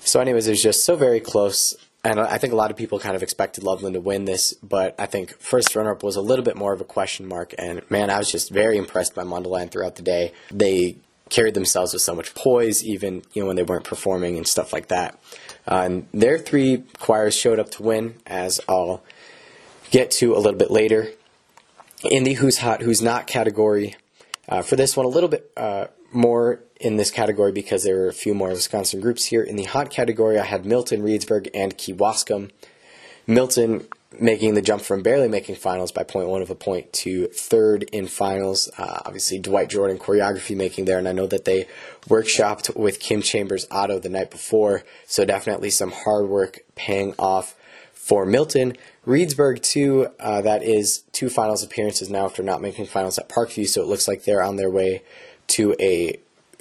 So, 0.00 0.20
anyways, 0.20 0.48
it 0.48 0.50
was 0.50 0.62
just 0.62 0.84
so 0.84 0.96
very 0.96 1.20
close, 1.20 1.76
and 2.02 2.18
I 2.18 2.38
think 2.38 2.52
a 2.52 2.56
lot 2.56 2.72
of 2.72 2.76
people 2.76 2.98
kind 2.98 3.14
of 3.14 3.22
expected 3.22 3.62
Loveland 3.62 3.94
to 3.94 4.00
win 4.00 4.24
this, 4.24 4.52
but 4.54 4.96
I 4.98 5.06
think 5.06 5.38
first 5.38 5.76
runner-up 5.76 6.02
was 6.02 6.16
a 6.16 6.20
little 6.20 6.44
bit 6.44 6.56
more 6.56 6.72
of 6.72 6.80
a 6.80 6.84
question 6.84 7.26
mark. 7.26 7.54
And 7.56 7.88
man, 7.88 8.10
I 8.10 8.18
was 8.18 8.30
just 8.30 8.50
very 8.50 8.76
impressed 8.76 9.14
by 9.14 9.22
Mundelein 9.22 9.70
throughout 9.70 9.94
the 9.94 10.02
day. 10.02 10.32
They 10.50 10.96
carried 11.30 11.54
themselves 11.54 11.92
with 11.92 12.02
so 12.02 12.14
much 12.14 12.34
poise, 12.34 12.84
even 12.84 13.22
you 13.32 13.42
know 13.42 13.46
when 13.46 13.56
they 13.56 13.62
weren't 13.62 13.84
performing 13.84 14.36
and 14.36 14.46
stuff 14.46 14.72
like 14.72 14.88
that. 14.88 15.18
Uh, 15.66 15.82
and 15.84 16.06
their 16.12 16.38
three 16.38 16.82
choirs 16.98 17.36
showed 17.36 17.60
up 17.60 17.70
to 17.70 17.82
win, 17.84 18.16
as 18.26 18.60
I'll 18.68 19.04
get 19.92 20.10
to 20.10 20.34
a 20.34 20.38
little 20.38 20.58
bit 20.58 20.70
later 20.70 21.12
in 22.10 22.24
the 22.24 22.34
Who's 22.34 22.58
Hot, 22.58 22.82
Who's 22.82 23.02
Not 23.02 23.26
category. 23.26 23.96
Uh, 24.48 24.62
for 24.62 24.76
this 24.76 24.96
one, 24.96 25.06
a 25.06 25.08
little 25.08 25.28
bit 25.28 25.50
uh, 25.56 25.86
more 26.12 26.60
in 26.80 26.96
this 26.96 27.10
category 27.10 27.52
because 27.52 27.84
there 27.84 27.96
were 27.96 28.08
a 28.08 28.12
few 28.12 28.34
more 28.34 28.48
Wisconsin 28.48 29.00
groups 29.00 29.26
here. 29.26 29.42
In 29.42 29.56
the 29.56 29.64
hot 29.64 29.90
category, 29.90 30.38
I 30.38 30.44
had 30.44 30.66
Milton, 30.66 31.02
Reedsburg, 31.02 31.48
and 31.54 31.78
Kewaskum. 31.78 32.50
Milton 33.26 33.86
making 34.20 34.54
the 34.54 34.62
jump 34.62 34.82
from 34.82 35.02
barely 35.02 35.28
making 35.28 35.54
finals 35.54 35.92
by 35.92 36.04
0.1 36.04 36.42
of 36.42 36.50
a 36.50 36.54
point 36.54 36.92
to 36.92 37.28
third 37.28 37.84
in 37.84 38.06
finals. 38.06 38.68
Uh, 38.76 39.00
obviously, 39.06 39.38
Dwight 39.38 39.70
Jordan 39.70 39.98
choreography 39.98 40.56
making 40.56 40.84
there, 40.84 40.98
and 40.98 41.08
I 41.08 41.12
know 41.12 41.26
that 41.28 41.44
they 41.44 41.66
workshopped 42.08 42.76
with 42.76 43.00
Kim 43.00 43.22
Chambers 43.22 43.66
Otto 43.70 43.98
the 43.98 44.08
night 44.08 44.30
before, 44.30 44.82
so 45.06 45.24
definitely 45.24 45.70
some 45.70 45.92
hard 45.92 46.28
work 46.28 46.60
paying 46.74 47.14
off 47.18 47.54
for 48.02 48.26
Milton. 48.26 48.76
Reedsburg, 49.06 49.62
too, 49.62 50.08
uh, 50.18 50.42
that 50.42 50.64
is 50.64 51.04
two 51.12 51.30
finals 51.30 51.62
appearances 51.62 52.10
now 52.10 52.24
after 52.24 52.42
not 52.42 52.60
making 52.60 52.86
finals 52.86 53.16
at 53.16 53.28
Parkview, 53.28 53.68
so 53.68 53.80
it 53.80 53.86
looks 53.86 54.08
like 54.08 54.24
they're 54.24 54.42
on 54.42 54.56
their 54.56 54.68
way 54.68 55.04
to 55.46 55.76
a 55.78 56.18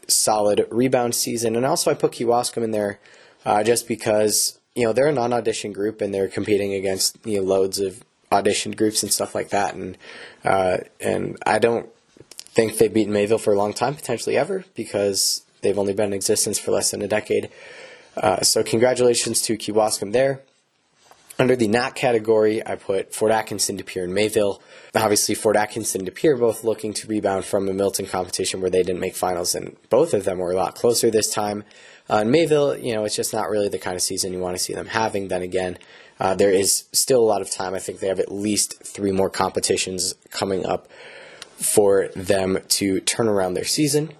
solid 0.08 0.68
rebound 0.70 1.16
season. 1.16 1.56
And 1.56 1.66
also, 1.66 1.90
I 1.90 1.96
put 1.96 2.12
Kewaskum 2.12 2.64
in 2.64 2.70
there 2.70 3.00
uh, 3.44 3.64
just 3.64 3.88
because, 3.88 4.60
you 4.76 4.86
know, 4.86 4.94
they're 4.94 5.08
a 5.08 5.12
non 5.12 5.34
audition 5.34 5.74
group 5.74 6.00
and 6.00 6.14
they're 6.14 6.28
competing 6.28 6.76
against, 6.76 7.18
you 7.26 7.38
know, 7.38 7.44
loads 7.44 7.80
of 7.80 8.04
audition 8.32 8.74
groups 8.74 9.02
and 9.02 9.12
stuff 9.12 9.34
like 9.34 9.50
that. 9.50 9.74
And, 9.74 9.98
uh, 10.46 10.78
and 11.00 11.38
I 11.48 11.58
don't 11.58 11.90
think 12.38 12.78
they've 12.78 12.94
beaten 12.94 13.14
Mayville 13.14 13.40
for 13.40 13.52
a 13.52 13.58
long 13.58 13.74
time, 13.74 13.96
potentially 13.96 14.38
ever, 14.38 14.64
because 14.76 15.44
they've 15.62 15.80
only 15.80 15.94
been 15.94 16.08
in 16.08 16.14
existence 16.14 16.60
for 16.60 16.70
less 16.70 16.92
than 16.92 17.02
a 17.02 17.08
decade. 17.08 17.50
Uh, 18.16 18.42
so, 18.42 18.64
congratulations 18.64 19.42
to 19.42 19.58
Kewaskum 19.58 20.12
there. 20.12 20.42
Under 21.42 21.56
the 21.56 21.68
not 21.68 21.96
category, 21.96 22.64
I 22.64 22.76
put 22.76 23.16
Fort 23.16 23.32
Atkinson, 23.32 23.76
De 23.76 23.84
Pere, 23.84 24.04
and 24.04 24.14
Mayville. 24.14 24.62
Obviously, 24.94 25.34
Fort 25.34 25.56
Atkinson 25.56 26.06
De 26.06 26.12
Pere 26.12 26.38
both 26.38 26.64
looking 26.64 26.94
to 26.94 27.08
rebound 27.08 27.46
from 27.46 27.68
a 27.68 27.74
Milton 27.74 28.06
competition 28.06 28.62
where 28.62 28.70
they 28.70 28.84
didn't 28.84 29.00
make 29.00 29.16
finals, 29.16 29.56
and 29.56 29.76
both 29.90 30.14
of 30.14 30.24
them 30.24 30.38
were 30.38 30.52
a 30.52 30.56
lot 30.56 30.76
closer 30.76 31.10
this 31.10 31.34
time. 31.34 31.64
Uh, 32.08 32.18
and 32.18 32.32
Mayville, 32.32 32.78
you 32.78 32.94
know, 32.94 33.06
it's 33.06 33.16
just 33.16 33.34
not 33.34 33.50
really 33.50 33.70
the 33.70 33.80
kind 33.80 33.96
of 33.96 34.04
season 34.04 34.34
you 34.34 34.38
want 34.38 34.56
to 34.56 34.62
see 34.62 34.76
them 34.76 34.86
having. 34.86 35.30
Then 35.30 35.42
again, 35.42 35.80
uh, 36.20 36.36
there 36.36 36.52
is 36.52 36.84
still 36.92 37.22
a 37.22 37.26
lot 37.26 37.42
of 37.42 37.50
time. 37.50 37.74
I 37.74 37.80
think 37.80 38.02
they 38.02 38.08
have 38.08 38.20
at 38.20 38.32
least 38.32 38.84
three 38.84 39.12
more 39.12 39.32
competitions 39.32 40.14
coming 40.30 40.64
up 40.64 40.90
for 41.56 42.10
them 42.16 42.60
to 42.68 43.00
turn 43.00 43.28
around 43.28 43.56
their 43.56 43.66
season. 43.66 44.12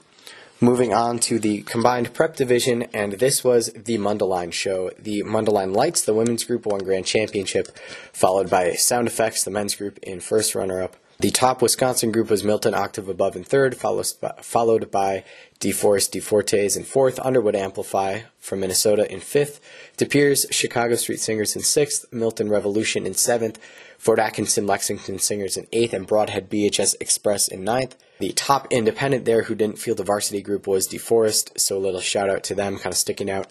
Moving 0.64 0.94
on 0.94 1.18
to 1.22 1.40
the 1.40 1.64
combined 1.64 2.14
prep 2.14 2.36
division, 2.36 2.84
and 2.94 3.14
this 3.14 3.44
was 3.44 3.72
the 3.74 3.98
Mundelein 3.98 4.54
show. 4.54 4.92
The 5.00 5.24
Mundelein 5.24 5.76
Lights, 5.76 6.04
the 6.04 6.14
women's 6.14 6.44
group, 6.44 6.68
won 6.68 6.82
grand 6.82 7.08
championship, 7.08 7.76
followed 8.14 8.48
by 8.48 8.74
Sound 8.74 9.08
Effects, 9.08 9.44
the 9.44 9.50
men's 9.50 9.74
group, 9.74 9.98
in 10.04 10.20
first 10.20 10.54
runner 10.54 10.80
up. 10.84 10.98
The 11.22 11.30
top 11.30 11.62
Wisconsin 11.62 12.12
group 12.12 12.32
was 12.32 12.44
Milton 12.44 12.74
Octave 12.74 13.08
Above 13.08 13.36
in 13.36 13.44
third, 13.44 13.78
followed 13.78 14.90
by 14.90 15.24
DeForest 15.60 16.10
DeFortes 16.10 16.76
in 16.76 16.84
fourth, 16.84 17.20
Underwood 17.20 17.56
Amplify 17.56 18.22
from 18.40 18.62
Minnesota 18.62 19.06
in 19.14 19.20
fifth, 19.20 19.62
De 19.98 20.08
Pere's 20.08 20.48
Chicago 20.50 20.96
Street 20.96 21.20
Singers 21.20 21.56
in 21.56 21.62
sixth, 21.62 22.12
Milton 22.12 22.50
Revolution 22.50 23.06
in 23.06 23.14
seventh, 23.14 23.60
Fort 24.00 24.18
Atkinson 24.18 24.66
Lexington 24.66 25.20
Singers 25.20 25.58
in 25.58 25.68
eighth, 25.72 25.94
and 25.94 26.08
Brodhead 26.08 26.48
BHS 26.48 26.96
Express 27.00 27.48
in 27.48 27.64
ninth. 27.64 27.96
The 28.18 28.32
top 28.32 28.66
independent 28.72 29.26
there 29.26 29.44
who 29.44 29.54
didn't 29.54 29.78
feel 29.78 29.94
the 29.94 30.04
varsity 30.04 30.42
group 30.42 30.66
was 30.66 30.88
DeForest, 30.88 31.60
so 31.60 31.78
a 31.78 31.86
little 31.86 32.02
shout 32.02 32.32
out 32.32 32.42
to 32.46 32.56
them, 32.56 32.78
kind 32.78 32.92
of 32.92 32.98
sticking 32.98 33.30
out 33.30 33.46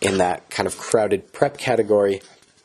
in 0.00 0.18
that 0.18 0.50
kind 0.50 0.66
of 0.66 0.76
crowded 0.76 1.32
prep 1.32 1.56
category. 1.56 2.20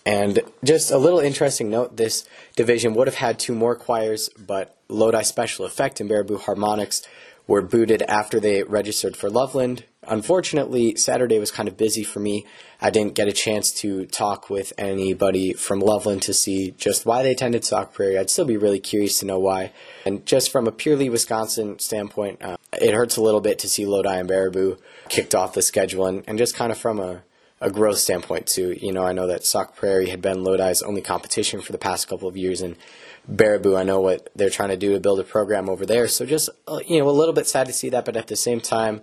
And 0.08 0.40
just 0.64 0.90
a 0.90 0.98
little 0.98 1.20
interesting 1.20 1.70
note 1.70 1.98
this 1.98 2.26
division 2.56 2.94
would 2.94 3.08
have 3.08 3.16
had 3.16 3.38
two 3.38 3.54
more 3.54 3.76
choirs, 3.76 4.30
but 4.30 4.78
Lodi 4.88 5.22
Special 5.22 5.66
Effect 5.66 6.00
and 6.00 6.10
Baraboo 6.10 6.40
Harmonics 6.40 7.02
were 7.46 7.62
booted 7.62 8.02
after 8.04 8.40
they 8.40 8.64
registered 8.64 9.18
for 9.18 9.30
Loveland. 9.30 9.84
Unfortunately, 10.08 10.96
Saturday 10.96 11.40
was 11.40 11.52
kind 11.52 11.68
of 11.68 11.76
busy 11.76 12.06
for 12.06 12.22
me. 12.22 12.46
I 12.80 12.90
didn't 12.90 13.16
get 13.16 13.28
a 13.28 13.34
chance 13.34 13.70
to 13.82 14.06
talk 14.06 14.50
with 14.50 14.72
anybody 14.78 15.52
from 15.52 15.82
Loveland 15.82 16.22
to 16.22 16.34
see 16.34 16.72
just 16.78 17.06
why 17.06 17.22
they 17.22 17.32
attended 17.32 17.66
Sauk 17.66 17.94
Prairie. 17.94 18.18
I'd 18.18 18.30
still 18.30 18.46
be 18.46 18.56
really 18.56 18.80
curious 18.80 19.20
to 19.20 19.26
know 19.26 19.40
why. 19.40 19.74
And 20.06 20.26
just 20.26 20.54
from 20.54 20.68
a 20.68 20.72
purely 20.72 21.10
Wisconsin 21.10 21.80
standpoint, 21.80 22.42
uh, 22.42 22.56
it 22.82 22.94
hurts 22.94 23.18
a 23.18 23.22
little 23.22 23.42
bit 23.42 23.60
to 23.60 23.68
see 23.68 23.86
Lodi 23.86 24.18
and 24.18 24.30
Baraboo 24.30 24.80
kicked 25.10 25.36
off 25.36 25.54
the 25.54 25.62
schedule, 25.62 26.06
and, 26.06 26.24
and 26.28 26.38
just 26.38 26.56
kind 26.56 26.72
of 26.72 26.78
from 26.78 26.98
a 27.02 27.24
a 27.60 27.72
growth 27.72 27.98
standpoint 27.98 28.48
too. 28.48 28.78
You 28.80 28.92
know, 28.92 29.04
I 29.04 29.14
know 29.14 29.28
that 29.28 29.46
Sauk 29.46 29.76
Prairie 29.76 30.10
had 30.10 30.22
been 30.22 30.44
Lodi's 30.44 30.82
only 30.84 31.02
competition 31.02 31.62
for 31.62 31.72
the 31.72 31.78
past 31.78 32.08
couple 32.08 32.28
of 32.28 32.38
years, 32.38 32.62
and 32.62 32.76
Baraboo, 33.32 33.78
I 33.78 33.84
know 33.84 34.00
what 34.00 34.30
they're 34.36 34.50
trying 34.50 34.70
to 34.70 34.78
do 34.78 34.94
to 34.94 35.00
build 35.00 35.20
a 35.20 35.24
program 35.24 35.70
over 35.70 35.86
there. 35.86 36.08
So 36.08 36.26
just 36.26 36.50
uh, 36.68 36.80
you 36.86 37.00
know, 37.00 37.10
a 37.10 37.12
little 37.12 37.34
bit 37.34 37.48
sad 37.48 37.68
to 37.68 37.74
see 37.74 37.90
that, 37.90 38.06
but 38.06 38.16
at 38.16 38.28
the 38.28 38.36
same 38.36 38.62
time, 38.62 39.02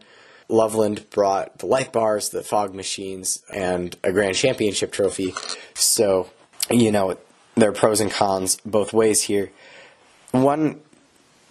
Loveland 0.48 1.08
brought 1.10 1.58
the 1.58 1.66
light 1.66 1.92
bars, 1.92 2.28
the 2.28 2.42
fog 2.42 2.74
machines, 2.74 3.42
and 3.52 3.96
a 4.04 4.12
grand 4.12 4.36
championship 4.36 4.92
trophy. 4.92 5.34
So, 5.74 6.30
you 6.70 6.92
know, 6.92 7.18
there 7.54 7.70
are 7.70 7.72
pros 7.72 8.00
and 8.00 8.10
cons 8.10 8.58
both 8.64 8.92
ways 8.92 9.22
here. 9.22 9.50
One 10.32 10.80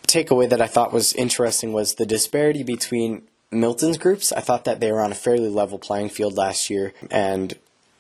takeaway 0.08 0.50
that 0.50 0.62
I 0.62 0.68
thought 0.68 0.94
was 0.94 1.14
interesting 1.14 1.74
was 1.74 1.96
the 1.96 2.06
disparity 2.06 2.64
between 2.64 3.24
Milton's 3.54 3.98
groups. 3.98 4.32
I 4.32 4.42
thought 4.42 4.66
that 4.66 4.80
they 4.80 4.92
were 4.92 5.02
on 5.02 5.12
a 5.12 5.16
fairly 5.16 5.50
level 5.50 5.80
playing 5.80 6.10
field 6.10 6.36
last 6.36 6.70
year, 6.70 6.94
and 7.12 7.54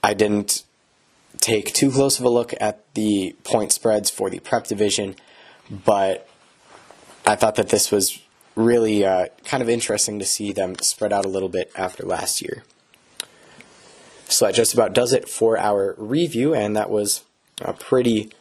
I 0.04 0.14
didn't 0.14 0.64
take 1.40 1.74
too 1.74 1.92
close 1.92 2.20
of 2.20 2.26
a 2.26 2.30
look 2.30 2.54
at 2.60 2.82
the 2.94 3.36
point 3.44 3.72
spreads 3.72 4.10
for 4.10 4.30
the 4.30 4.40
prep 4.40 4.68
division, 4.68 5.16
but 5.70 6.28
I 7.26 7.36
thought 7.36 7.56
that 7.56 7.70
this 7.70 7.92
was 7.92 8.20
really 8.56 9.06
uh, 9.06 9.28
kind 9.46 9.64
of 9.64 9.70
interesting 9.70 10.20
to 10.20 10.26
see 10.26 10.54
them 10.54 10.76
spread 10.80 11.12
out 11.12 11.26
a 11.26 11.30
little 11.30 11.50
bit 11.50 11.72
after 11.76 12.04
last 12.04 12.42
year. 12.42 12.64
So 14.28 14.46
that 14.46 14.56
just 14.56 14.74
about 14.74 14.94
does 14.94 15.14
it 15.14 15.28
for 15.28 15.58
our 15.58 15.96
review, 15.98 16.54
and 16.54 16.76
that 16.76 16.90
was 16.90 17.24
a 17.62 17.74
pretty 17.74 18.32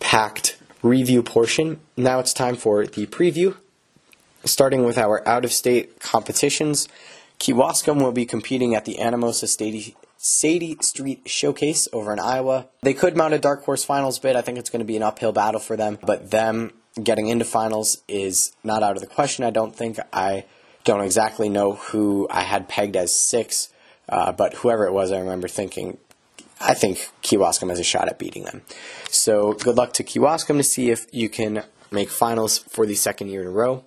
packed 0.00 0.56
review 0.82 1.22
portion. 1.22 1.80
Now 1.96 2.20
it's 2.20 2.32
time 2.32 2.56
for 2.56 2.86
the 2.86 3.06
preview. 3.06 3.56
Starting 4.44 4.84
with 4.84 4.98
our 4.98 5.26
out 5.26 5.44
of 5.44 5.52
state 5.52 6.00
competitions, 6.00 6.88
Kewaskum 7.38 8.02
will 8.02 8.12
be 8.12 8.26
competing 8.26 8.74
at 8.74 8.84
the 8.84 8.96
Anamosa 8.96 9.48
Sadie, 9.48 9.96
Sadie 10.18 10.76
Street 10.80 11.22
Showcase 11.26 11.88
over 11.92 12.12
in 12.12 12.20
Iowa. 12.20 12.66
They 12.82 12.94
could 12.94 13.16
mount 13.16 13.34
a 13.34 13.38
dark 13.38 13.64
horse 13.64 13.84
finals 13.84 14.18
bid. 14.18 14.36
I 14.36 14.42
think 14.42 14.58
it's 14.58 14.70
going 14.70 14.80
to 14.80 14.86
be 14.86 14.96
an 14.96 15.02
uphill 15.02 15.32
battle 15.32 15.60
for 15.60 15.76
them, 15.76 15.98
but 16.02 16.30
them 16.30 16.72
getting 17.02 17.28
into 17.28 17.44
finals 17.44 18.02
is 18.06 18.52
not 18.62 18.82
out 18.82 18.96
of 18.96 19.00
the 19.00 19.08
question. 19.08 19.44
I 19.44 19.50
don't 19.50 19.74
think. 19.74 19.98
I 20.12 20.44
don't 20.84 21.00
exactly 21.00 21.48
know 21.48 21.72
who 21.72 22.28
I 22.30 22.42
had 22.42 22.68
pegged 22.68 22.96
as 22.96 23.18
six, 23.18 23.70
uh, 24.08 24.32
but 24.32 24.54
whoever 24.54 24.86
it 24.86 24.92
was, 24.92 25.10
I 25.10 25.18
remember 25.18 25.48
thinking, 25.48 25.96
I 26.60 26.74
think 26.74 27.10
Kewaskum 27.22 27.70
has 27.70 27.80
a 27.80 27.84
shot 27.84 28.08
at 28.08 28.18
beating 28.18 28.44
them. 28.44 28.62
So 29.08 29.54
good 29.54 29.76
luck 29.76 29.94
to 29.94 30.04
Kewaskum 30.04 30.58
to 30.58 30.62
see 30.62 30.90
if 30.90 31.06
you 31.12 31.28
can 31.28 31.64
make 31.90 32.10
finals 32.10 32.58
for 32.58 32.86
the 32.86 32.94
second 32.94 33.28
year 33.28 33.40
in 33.40 33.46
a 33.46 33.50
row. 33.50 33.84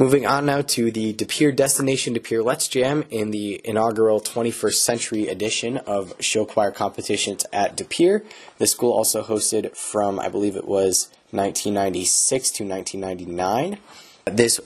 Moving 0.00 0.28
on 0.28 0.46
now 0.46 0.62
to 0.62 0.92
the 0.92 1.12
De 1.12 1.50
Destination 1.50 2.12
De 2.12 2.40
Let's 2.40 2.68
Jam 2.68 3.04
in 3.10 3.32
the 3.32 3.60
inaugural 3.64 4.20
21st 4.20 4.74
century 4.74 5.26
edition 5.26 5.76
of 5.78 6.14
show 6.20 6.44
choir 6.44 6.70
competitions 6.70 7.44
at 7.52 7.76
De. 7.76 8.20
The 8.58 8.66
school 8.68 8.92
also 8.92 9.24
hosted 9.24 9.74
from, 9.74 10.20
I 10.20 10.28
believe 10.28 10.54
it 10.54 10.68
was 10.68 11.08
1996 11.32 12.50
to 12.52 12.64
1999. 12.64 13.78
This 14.26 14.60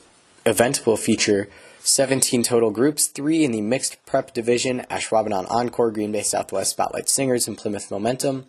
event 0.45 0.85
will 0.85 0.99
feature 0.99 1.49
17 1.79 2.43
total 2.43 2.71
groups, 2.71 3.07
three 3.07 3.43
in 3.43 3.53
the 3.53 3.63
mixed 3.63 4.05
prep 4.05 4.35
division, 4.35 4.85
Ashwaubenon 4.91 5.51
Encore, 5.51 5.91
Green 5.91 6.13
Bay 6.13 6.21
Southwest 6.21 6.73
Spotlight 6.73 7.09
Singers, 7.09 7.49
and 7.49 7.57
Plymouth 7.57 7.91
Momentum. 7.91 8.45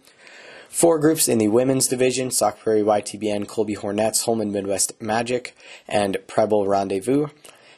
Four 0.74 0.98
groups 0.98 1.28
in 1.28 1.38
the 1.38 1.50
women's 1.50 1.88
division 1.88 2.32
Sauk 2.32 2.60
Prairie 2.60 2.82
YTBN, 2.82 3.48
Colby 3.48 3.76
Hornets, 3.76 4.24
Holmen 4.24 4.52
Midwest 4.52 5.00
Magic, 5.00 5.56
and 5.88 6.18
Preble 6.26 6.66
Rendezvous. 6.66 7.28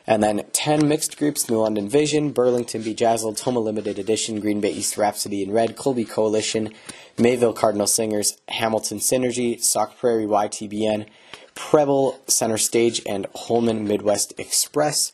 And 0.08 0.24
then 0.24 0.46
10 0.54 0.88
mixed 0.88 1.18
groups 1.18 1.50
New 1.50 1.58
London 1.58 1.90
Vision, 1.90 2.32
Burlington 2.32 2.84
Bejazzled, 2.84 3.36
Tomah 3.36 3.60
Limited 3.60 4.00
Edition, 4.00 4.40
Green 4.40 4.62
Bay 4.62 4.72
East 4.72 4.98
Rhapsody 4.98 5.44
in 5.44 5.52
Red, 5.52 5.76
Colby 5.76 6.06
Coalition, 6.06 6.74
Mayville 7.18 7.52
Cardinal 7.52 7.86
Singers, 7.86 8.38
Hamilton 8.48 9.00
Synergy, 9.00 9.62
Sauk 9.62 9.98
Prairie 9.98 10.26
YTBN, 10.26 11.06
Preble 11.54 12.22
Center 12.28 12.58
Stage, 12.58 13.02
and 13.06 13.28
Holmen 13.36 13.86
Midwest 13.86 14.34
Express. 14.40 15.12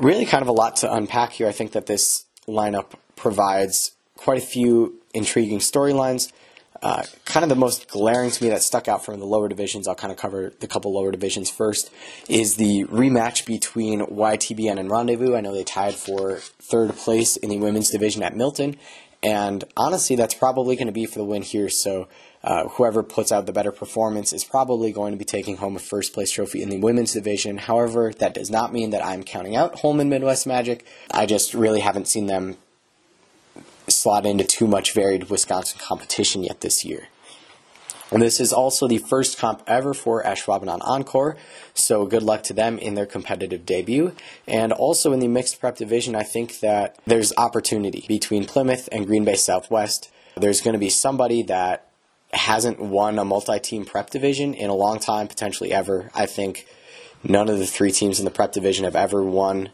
Really 0.00 0.24
kind 0.24 0.40
of 0.40 0.48
a 0.48 0.52
lot 0.52 0.76
to 0.76 0.90
unpack 0.90 1.32
here. 1.32 1.48
I 1.48 1.52
think 1.52 1.72
that 1.72 1.84
this 1.84 2.24
lineup 2.46 2.94
provides 3.14 3.92
quite 4.16 4.38
a 4.38 4.46
few 4.46 5.02
intriguing 5.12 5.58
storylines. 5.58 6.32
Uh, 6.80 7.02
kind 7.24 7.42
of 7.42 7.48
the 7.48 7.56
most 7.56 7.88
glaring 7.88 8.30
to 8.30 8.44
me 8.44 8.50
that 8.50 8.62
stuck 8.62 8.86
out 8.86 9.04
from 9.04 9.18
the 9.18 9.26
lower 9.26 9.48
divisions, 9.48 9.88
I'll 9.88 9.96
kind 9.96 10.12
of 10.12 10.18
cover 10.18 10.52
the 10.60 10.68
couple 10.68 10.92
lower 10.92 11.10
divisions 11.10 11.50
first, 11.50 11.90
is 12.28 12.56
the 12.56 12.84
rematch 12.84 13.46
between 13.46 14.00
YTBN 14.00 14.78
and 14.78 14.90
Rendezvous. 14.90 15.34
I 15.34 15.40
know 15.40 15.52
they 15.52 15.64
tied 15.64 15.94
for 15.94 16.36
third 16.36 16.94
place 16.96 17.36
in 17.36 17.50
the 17.50 17.58
women's 17.58 17.90
division 17.90 18.22
at 18.22 18.36
Milton, 18.36 18.76
and 19.22 19.64
honestly, 19.76 20.14
that's 20.14 20.34
probably 20.34 20.76
going 20.76 20.86
to 20.86 20.92
be 20.92 21.06
for 21.06 21.18
the 21.18 21.24
win 21.24 21.42
here. 21.42 21.68
So, 21.68 22.08
uh, 22.44 22.68
whoever 22.68 23.02
puts 23.02 23.32
out 23.32 23.46
the 23.46 23.52
better 23.52 23.72
performance 23.72 24.32
is 24.32 24.44
probably 24.44 24.92
going 24.92 25.10
to 25.12 25.18
be 25.18 25.24
taking 25.24 25.56
home 25.56 25.74
a 25.74 25.80
first 25.80 26.12
place 26.12 26.30
trophy 26.30 26.62
in 26.62 26.68
the 26.68 26.78
women's 26.78 27.12
division. 27.12 27.58
However, 27.58 28.12
that 28.18 28.34
does 28.34 28.48
not 28.48 28.72
mean 28.72 28.90
that 28.90 29.04
I'm 29.04 29.24
counting 29.24 29.56
out 29.56 29.80
Holmen 29.80 30.08
Midwest 30.08 30.46
Magic. 30.46 30.86
I 31.10 31.26
just 31.26 31.52
really 31.52 31.80
haven't 31.80 32.06
seen 32.06 32.26
them 32.26 32.56
slot 34.08 34.24
into 34.24 34.42
too 34.42 34.66
much 34.66 34.94
varied 34.94 35.28
Wisconsin 35.28 35.78
competition 35.78 36.42
yet 36.42 36.62
this 36.62 36.82
year. 36.82 37.08
And 38.10 38.22
this 38.22 38.40
is 38.40 38.54
also 38.54 38.88
the 38.88 38.96
first 38.96 39.36
comp 39.36 39.62
ever 39.66 39.92
for 39.92 40.22
Ashwaubenon 40.22 40.78
Encore, 40.80 41.36
so 41.74 42.06
good 42.06 42.22
luck 42.22 42.42
to 42.44 42.54
them 42.54 42.78
in 42.78 42.94
their 42.94 43.04
competitive 43.04 43.66
debut. 43.66 44.14
And 44.46 44.72
also 44.72 45.12
in 45.12 45.20
the 45.20 45.28
mixed 45.28 45.60
prep 45.60 45.76
division, 45.76 46.16
I 46.16 46.22
think 46.22 46.60
that 46.60 46.96
there's 47.06 47.34
opportunity 47.36 48.06
between 48.08 48.46
Plymouth 48.46 48.88
and 48.90 49.06
Green 49.06 49.26
Bay 49.26 49.34
Southwest. 49.34 50.10
There's 50.38 50.62
going 50.62 50.72
to 50.72 50.78
be 50.78 50.88
somebody 50.88 51.42
that 51.42 51.90
hasn't 52.32 52.80
won 52.80 53.18
a 53.18 53.26
multi 53.26 53.60
team 53.60 53.84
prep 53.84 54.08
division 54.08 54.54
in 54.54 54.70
a 54.70 54.74
long 54.74 55.00
time, 55.00 55.28
potentially 55.28 55.70
ever. 55.70 56.10
I 56.14 56.24
think 56.24 56.66
none 57.22 57.50
of 57.50 57.58
the 57.58 57.66
three 57.66 57.92
teams 57.92 58.18
in 58.18 58.24
the 58.24 58.30
prep 58.30 58.52
division 58.52 58.86
have 58.86 58.96
ever 58.96 59.22
won 59.22 59.68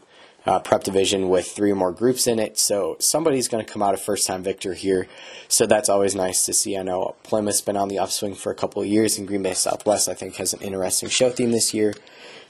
uh, 0.45 0.59
prep 0.59 0.83
division 0.83 1.29
with 1.29 1.47
three 1.47 1.71
or 1.71 1.75
more 1.75 1.91
groups 1.91 2.27
in 2.27 2.39
it. 2.39 2.57
So 2.57 2.97
somebody's 2.99 3.47
going 3.47 3.65
to 3.65 3.71
come 3.71 3.81
out 3.81 3.93
a 3.93 3.97
first 3.97 4.27
time 4.27 4.43
victor 4.43 4.73
here. 4.73 5.07
So 5.47 5.65
that's 5.65 5.89
always 5.89 6.15
nice 6.15 6.45
to 6.45 6.53
see. 6.53 6.77
I 6.77 6.83
know 6.83 7.15
Plymouth's 7.23 7.61
been 7.61 7.77
on 7.77 7.87
the 7.87 7.99
upswing 7.99 8.35
for 8.35 8.51
a 8.51 8.55
couple 8.55 8.81
of 8.81 8.87
years, 8.87 9.17
and 9.17 9.27
Green 9.27 9.43
Bay 9.43 9.53
Southwest, 9.53 10.07
I 10.07 10.13
think, 10.13 10.35
has 10.35 10.53
an 10.53 10.61
interesting 10.61 11.09
show 11.09 11.29
theme 11.29 11.51
this 11.51 11.73
year. 11.73 11.93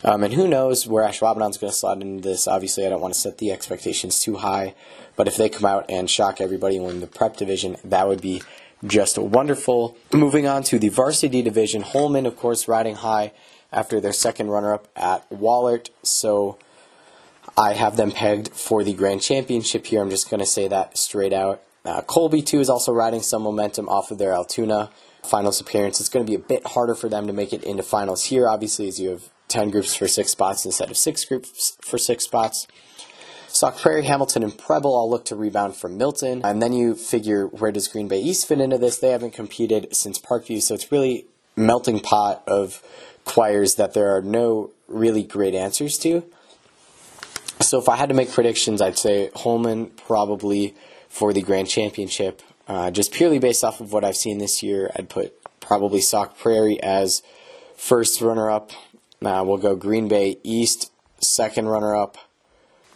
Um, 0.03 0.23
and 0.23 0.33
who 0.33 0.47
knows 0.47 0.85
where 0.85 1.07
Ashwaubenon's 1.07 1.57
going 1.57 1.71
to 1.71 1.77
slot 1.77 2.01
into 2.01 2.21
this. 2.21 2.47
Obviously, 2.47 2.85
I 2.85 2.89
don't 2.89 3.01
want 3.01 3.13
to 3.13 3.19
set 3.19 3.37
the 3.37 3.51
expectations 3.51 4.19
too 4.19 4.35
high, 4.35 4.75
but 5.15 5.27
if 5.27 5.37
they 5.37 5.49
come 5.49 5.65
out 5.65 5.85
and 5.89 6.09
shock 6.09 6.41
everybody 6.41 6.75
in 6.75 6.99
the 6.99 7.07
prep 7.07 7.37
division, 7.37 7.77
that 7.83 8.07
would 8.07 8.21
be 8.21 8.43
just 8.85 9.17
wonderful. 9.17 9.97
Moving 10.13 10.45
on 10.47 10.63
to 10.63 10.77
the 10.77 10.89
varsity 10.89 11.41
division, 11.41 11.81
Holmen, 11.81 12.25
of 12.25 12.35
course, 12.35 12.67
riding 12.67 12.95
high 12.95 13.31
after 13.71 13.99
their 13.99 14.13
second 14.13 14.49
runner 14.49 14.73
up 14.73 14.87
at 14.95 15.27
Wahlert. 15.29 15.89
So 16.03 16.57
I 17.57 17.73
have 17.73 17.95
them 17.95 18.11
pegged 18.11 18.49
for 18.49 18.83
the 18.83 18.93
Grand 18.93 19.21
Championship 19.21 19.85
here. 19.85 20.01
I'm 20.01 20.09
just 20.09 20.29
going 20.29 20.41
to 20.41 20.45
say 20.45 20.67
that 20.67 20.97
straight 20.97 21.33
out. 21.33 21.61
Uh, 21.85 22.01
Colby, 22.01 22.41
too, 22.41 22.59
is 22.59 22.69
also 22.69 22.91
riding 22.91 23.21
some 23.21 23.43
momentum 23.43 23.87
off 23.87 24.11
of 24.11 24.17
their 24.17 24.33
Altoona 24.33 24.89
finals 25.23 25.61
appearance. 25.61 25.99
It's 25.99 26.09
going 26.09 26.25
to 26.25 26.29
be 26.29 26.35
a 26.35 26.39
bit 26.39 26.65
harder 26.67 26.95
for 26.95 27.07
them 27.07 27.27
to 27.27 27.33
make 27.33 27.53
it 27.53 27.63
into 27.63 27.83
finals 27.83 28.25
here, 28.25 28.47
obviously, 28.47 28.87
as 28.87 28.99
you 28.99 29.09
have 29.09 29.29
10 29.47 29.69
groups 29.69 29.95
for 29.95 30.07
six 30.07 30.31
spots 30.31 30.65
instead 30.65 30.89
of 30.89 30.97
six 30.97 31.23
groups 31.23 31.77
for 31.81 31.97
six 31.97 32.25
spots. 32.25 32.67
Sauk 33.47 33.77
Prairie, 33.77 34.03
Hamilton, 34.03 34.43
and 34.43 34.57
Preble 34.57 34.93
all 34.93 35.09
look 35.09 35.23
to 35.25 35.35
rebound 35.35 35.77
from 35.77 35.97
Milton. 35.97 36.41
And 36.43 36.61
then 36.61 36.73
you 36.73 36.93
figure 36.93 37.47
where 37.47 37.71
does 37.71 37.87
Green 37.87 38.09
Bay 38.09 38.19
East 38.19 38.47
fit 38.47 38.59
into 38.59 38.77
this? 38.77 38.97
They 38.97 39.11
haven't 39.11 39.31
competed 39.31 39.95
since 39.95 40.19
Parkview, 40.19 40.61
so 40.61 40.75
it's 40.75 40.91
really 40.91 41.25
melting 41.55 42.01
pot 42.01 42.43
of 42.47 42.83
choirs 43.23 43.75
that 43.75 43.93
there 43.93 44.13
are 44.13 44.21
no 44.21 44.71
really 44.89 45.23
great 45.23 45.55
answers 45.55 45.97
to. 45.99 46.25
So 47.61 47.79
if 47.79 47.89
I 47.89 47.95
had 47.95 48.09
to 48.09 48.15
make 48.15 48.31
predictions, 48.31 48.81
I'd 48.81 48.97
say 48.97 49.31
Holmen 49.35 49.87
probably 50.05 50.75
for 51.09 51.33
the 51.33 51.41
Grand 51.41 51.67
Championship. 51.67 52.41
Uh, 52.67 52.91
just 52.91 53.11
purely 53.11 53.39
based 53.39 53.63
off 53.63 53.79
of 53.79 53.93
what 53.93 54.03
I've 54.03 54.17
seen 54.17 54.37
this 54.37 54.61
year, 54.61 54.91
I'd 54.95 55.09
put 55.09 55.33
probably 55.59 56.01
Sauk 56.01 56.37
Prairie 56.37 56.81
as 56.81 57.23
first 57.75 58.21
runner 58.21 58.49
up. 58.49 58.71
Uh, 59.23 59.43
we'll 59.45 59.57
go 59.57 59.75
Green 59.75 60.07
Bay 60.07 60.37
East, 60.43 60.91
second 61.19 61.67
runner 61.67 61.95
up. 61.95 62.17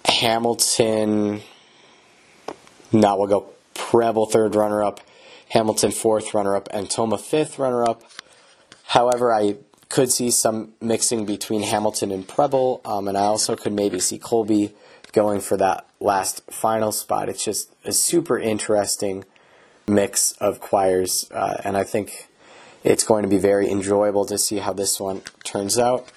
Hamilton, 0.06 1.42
no, 2.92 3.16
we'll 3.16 3.28
go 3.28 3.50
Preble 3.74 4.26
third 4.26 4.56
runner 4.56 4.84
up. 4.84 5.00
Hamilton 5.50 5.92
fourth 5.92 6.34
runner 6.34 6.56
up, 6.56 6.68
and 6.72 6.90
Tomah 6.90 7.18
fifth 7.18 7.58
runner 7.58 7.84
up. 7.84 8.04
However, 8.84 9.34
I 9.34 9.56
could 9.90 10.12
see 10.12 10.30
some 10.30 10.74
mixing 10.80 11.26
between 11.26 11.64
Hamilton 11.64 12.12
and 12.12 12.28
Preble, 12.28 12.80
um, 12.86 13.08
and 13.08 13.18
I 13.18 13.24
also 13.24 13.56
could 13.56 13.74
maybe 13.74 14.00
see 14.00 14.20
Colby 14.20 14.74
going 15.12 15.42
for 15.42 15.58
that 15.58 15.88
last 16.00 16.44
final 16.52 16.92
spot. 16.92 17.28
It's 17.28 17.44
just 17.44 17.74
a 17.84 17.92
super 17.92 18.38
interesting 18.38 19.26
mix 19.88 20.34
of 20.34 20.60
choirs, 20.60 21.30
uh, 21.32 21.58
and 21.64 21.76
I 21.76 21.84
think 21.84 22.28
it's 22.84 23.04
going 23.04 23.24
to 23.24 23.30
be 23.30 23.40
very 23.40 23.70
enjoyable 23.70 24.26
to 24.26 24.38
see 24.38 24.58
how 24.60 24.74
this 24.74 25.00
one 25.00 25.22
turns 25.44 25.78
out. 25.78 26.08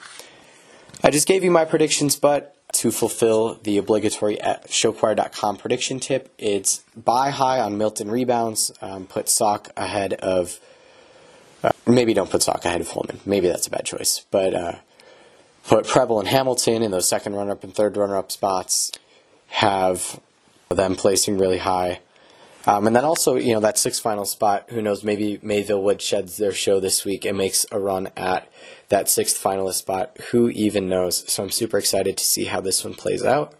I 1.03 1.11
just 1.11 1.27
gave 1.27 1.43
you 1.43 1.51
my 1.51 1.65
predictions, 1.65 2.15
but 2.15 2.55
to 2.75 2.91
fulfill 2.91 3.59
the 3.63 3.79
obligatory 3.79 4.37
showchoir.com 4.37 5.57
prediction 5.57 5.99
tip, 5.99 6.33
it's 6.39 6.83
buy 6.97 7.31
high 7.31 7.61
on 7.61 7.77
Milton 7.77 8.11
rebounds, 8.11 8.71
um, 8.81 9.07
put 9.07 9.29
Sauk 9.29 9.71
ahead 9.77 10.13
of. 10.15 10.61
Uh, 11.63 11.71
maybe 11.87 12.15
don't 12.15 12.31
put 12.31 12.43
Sauk 12.43 12.65
ahead 12.65 12.81
of 12.81 12.89
Holmen. 12.89 13.21
Maybe 13.25 13.49
that's 13.49 13.67
a 13.67 13.71
bad 13.71 13.85
choice. 13.85 14.25
But 14.31 14.55
uh, 14.55 14.75
put 15.65 15.87
Preble 15.87 16.19
and 16.19 16.29
Hamilton 16.29 16.83
in 16.83 16.91
those 16.91 17.09
second 17.09 17.35
runner 17.35 17.53
up 17.53 17.65
and 17.65 17.75
third 17.75 17.97
runner 17.97 18.17
up 18.17 18.33
spots. 18.33 18.93
Have 19.49 20.21
them 20.71 20.97
placing 20.97 21.39
really 21.39 21.59
high. 21.59 22.01
Um, 22.65 22.87
and 22.87 22.95
then 22.95 23.05
also, 23.05 23.35
you 23.35 23.55
know, 23.55 23.61
that 23.61 23.77
sixth 23.77 24.01
final 24.01 24.25
spot, 24.25 24.67
who 24.71 24.81
knows, 24.81 25.03
maybe 25.03 25.39
Mayville 25.43 25.83
Wood 25.83 26.01
sheds 26.01 26.37
their 26.37 26.53
show 26.53 26.79
this 26.79 27.05
week 27.05 27.25
and 27.25 27.37
makes 27.37 27.67
a 27.73 27.79
run 27.79 28.09
at 28.17 28.49
that 28.89 29.09
sixth 29.09 29.43
finalist 29.43 29.75
spot. 29.75 30.17
Who 30.31 30.49
even 30.51 30.89
knows? 30.89 31.31
So 31.31 31.43
I'm 31.43 31.51
super 31.51 31.77
excited 31.79 32.17
to 32.17 32.25
see 32.25 32.45
how 32.45 32.61
this 32.61 32.85
one 32.85 32.95
plays 32.95 33.25
out. 33.25 33.55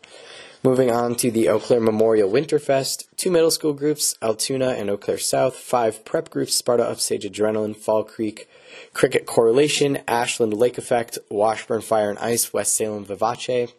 Moving 0.65 0.93
on 0.93 1.17
to 1.17 1.33
the 1.33 1.49
Eau 1.49 1.59
Claire 1.59 1.81
Memorial 1.81 2.31
Winterfest, 2.31 3.09
two 3.17 3.33
middle 3.33 3.51
school 3.51 3.73
groups, 3.73 4.15
Altoona 4.23 4.69
and 4.69 4.89
Eau 4.89 4.97
Claire 4.97 5.19
South, 5.19 5.57
five 5.57 6.05
prep 6.05 6.31
groups, 6.31 6.55
Sparta 6.55 6.85
Upstage 6.85 7.25
Adrenaline, 7.25 7.77
Fall 7.77 8.05
Creek, 8.05 8.49
Cricket 8.95 9.27
Correlation, 9.27 9.99
Ashland 10.07 10.55
Lake 10.55 10.79
Effect, 10.79 11.19
Washburn 11.29 11.81
Fire 11.81 12.11
and 12.11 12.19
Ice, 12.21 12.53
West 12.53 12.77
Salem 12.77 13.05
Vivace, 13.05 13.73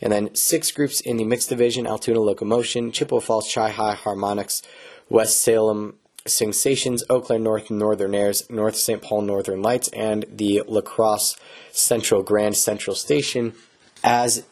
and 0.00 0.12
then 0.12 0.34
six 0.34 0.72
groups 0.72 1.00
in 1.00 1.18
the 1.18 1.24
mixed 1.24 1.50
division 1.50 1.86
Altoona 1.86 2.18
Locomotion, 2.18 2.90
Chippewa 2.90 3.20
Falls 3.20 3.54
Chi-Hi 3.54 3.94
Harmonics, 3.94 4.60
West 5.08 5.40
Salem 5.40 5.94
Sensations, 6.26 7.04
Eau 7.08 7.20
Claire 7.20 7.38
North 7.38 7.70
Northern 7.70 8.12
Airs, 8.12 8.50
North 8.50 8.74
St. 8.74 9.00
Paul 9.00 9.22
Northern 9.22 9.62
Lights, 9.62 9.86
and 9.90 10.24
the 10.28 10.62
La 10.66 10.80
Crosse 10.80 11.36
Central 11.70 12.24
Grand 12.24 12.56
Central 12.56 12.96
Station. 12.96 13.52
As 14.02 14.44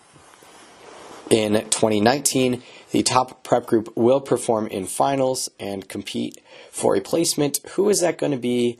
in 1.32 1.54
2019, 1.54 2.62
the 2.90 3.02
top 3.02 3.42
prep 3.42 3.66
group 3.66 3.90
will 3.96 4.20
perform 4.20 4.66
in 4.66 4.86
finals 4.86 5.48
and 5.58 5.88
compete 5.88 6.42
for 6.70 6.94
a 6.94 7.00
placement. 7.00 7.60
Who 7.70 7.88
is 7.88 8.00
that 8.00 8.18
going 8.18 8.32
to 8.32 8.38
be? 8.38 8.78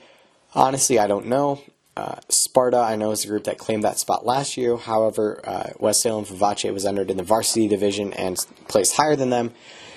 Honestly, 0.54 0.98
I 0.98 1.06
don't 1.06 1.26
know. 1.26 1.62
Uh, 1.96 2.16
Sparta, 2.28 2.76
I 2.76 2.96
know, 2.96 3.10
is 3.10 3.24
a 3.24 3.28
group 3.28 3.44
that 3.44 3.56
claimed 3.56 3.84
that 3.84 3.98
spot 3.98 4.26
last 4.26 4.58
year. 4.58 4.76
However, 4.76 5.40
uh, 5.44 5.70
West 5.78 6.02
Salem 6.02 6.26
Vivace 6.26 6.70
was 6.72 6.84
entered 6.84 7.10
in 7.10 7.16
the 7.16 7.22
varsity 7.22 7.68
division 7.68 8.12
and 8.12 8.36
placed 8.68 8.96
higher 8.96 9.16
than 9.16 9.30
them. 9.30 9.52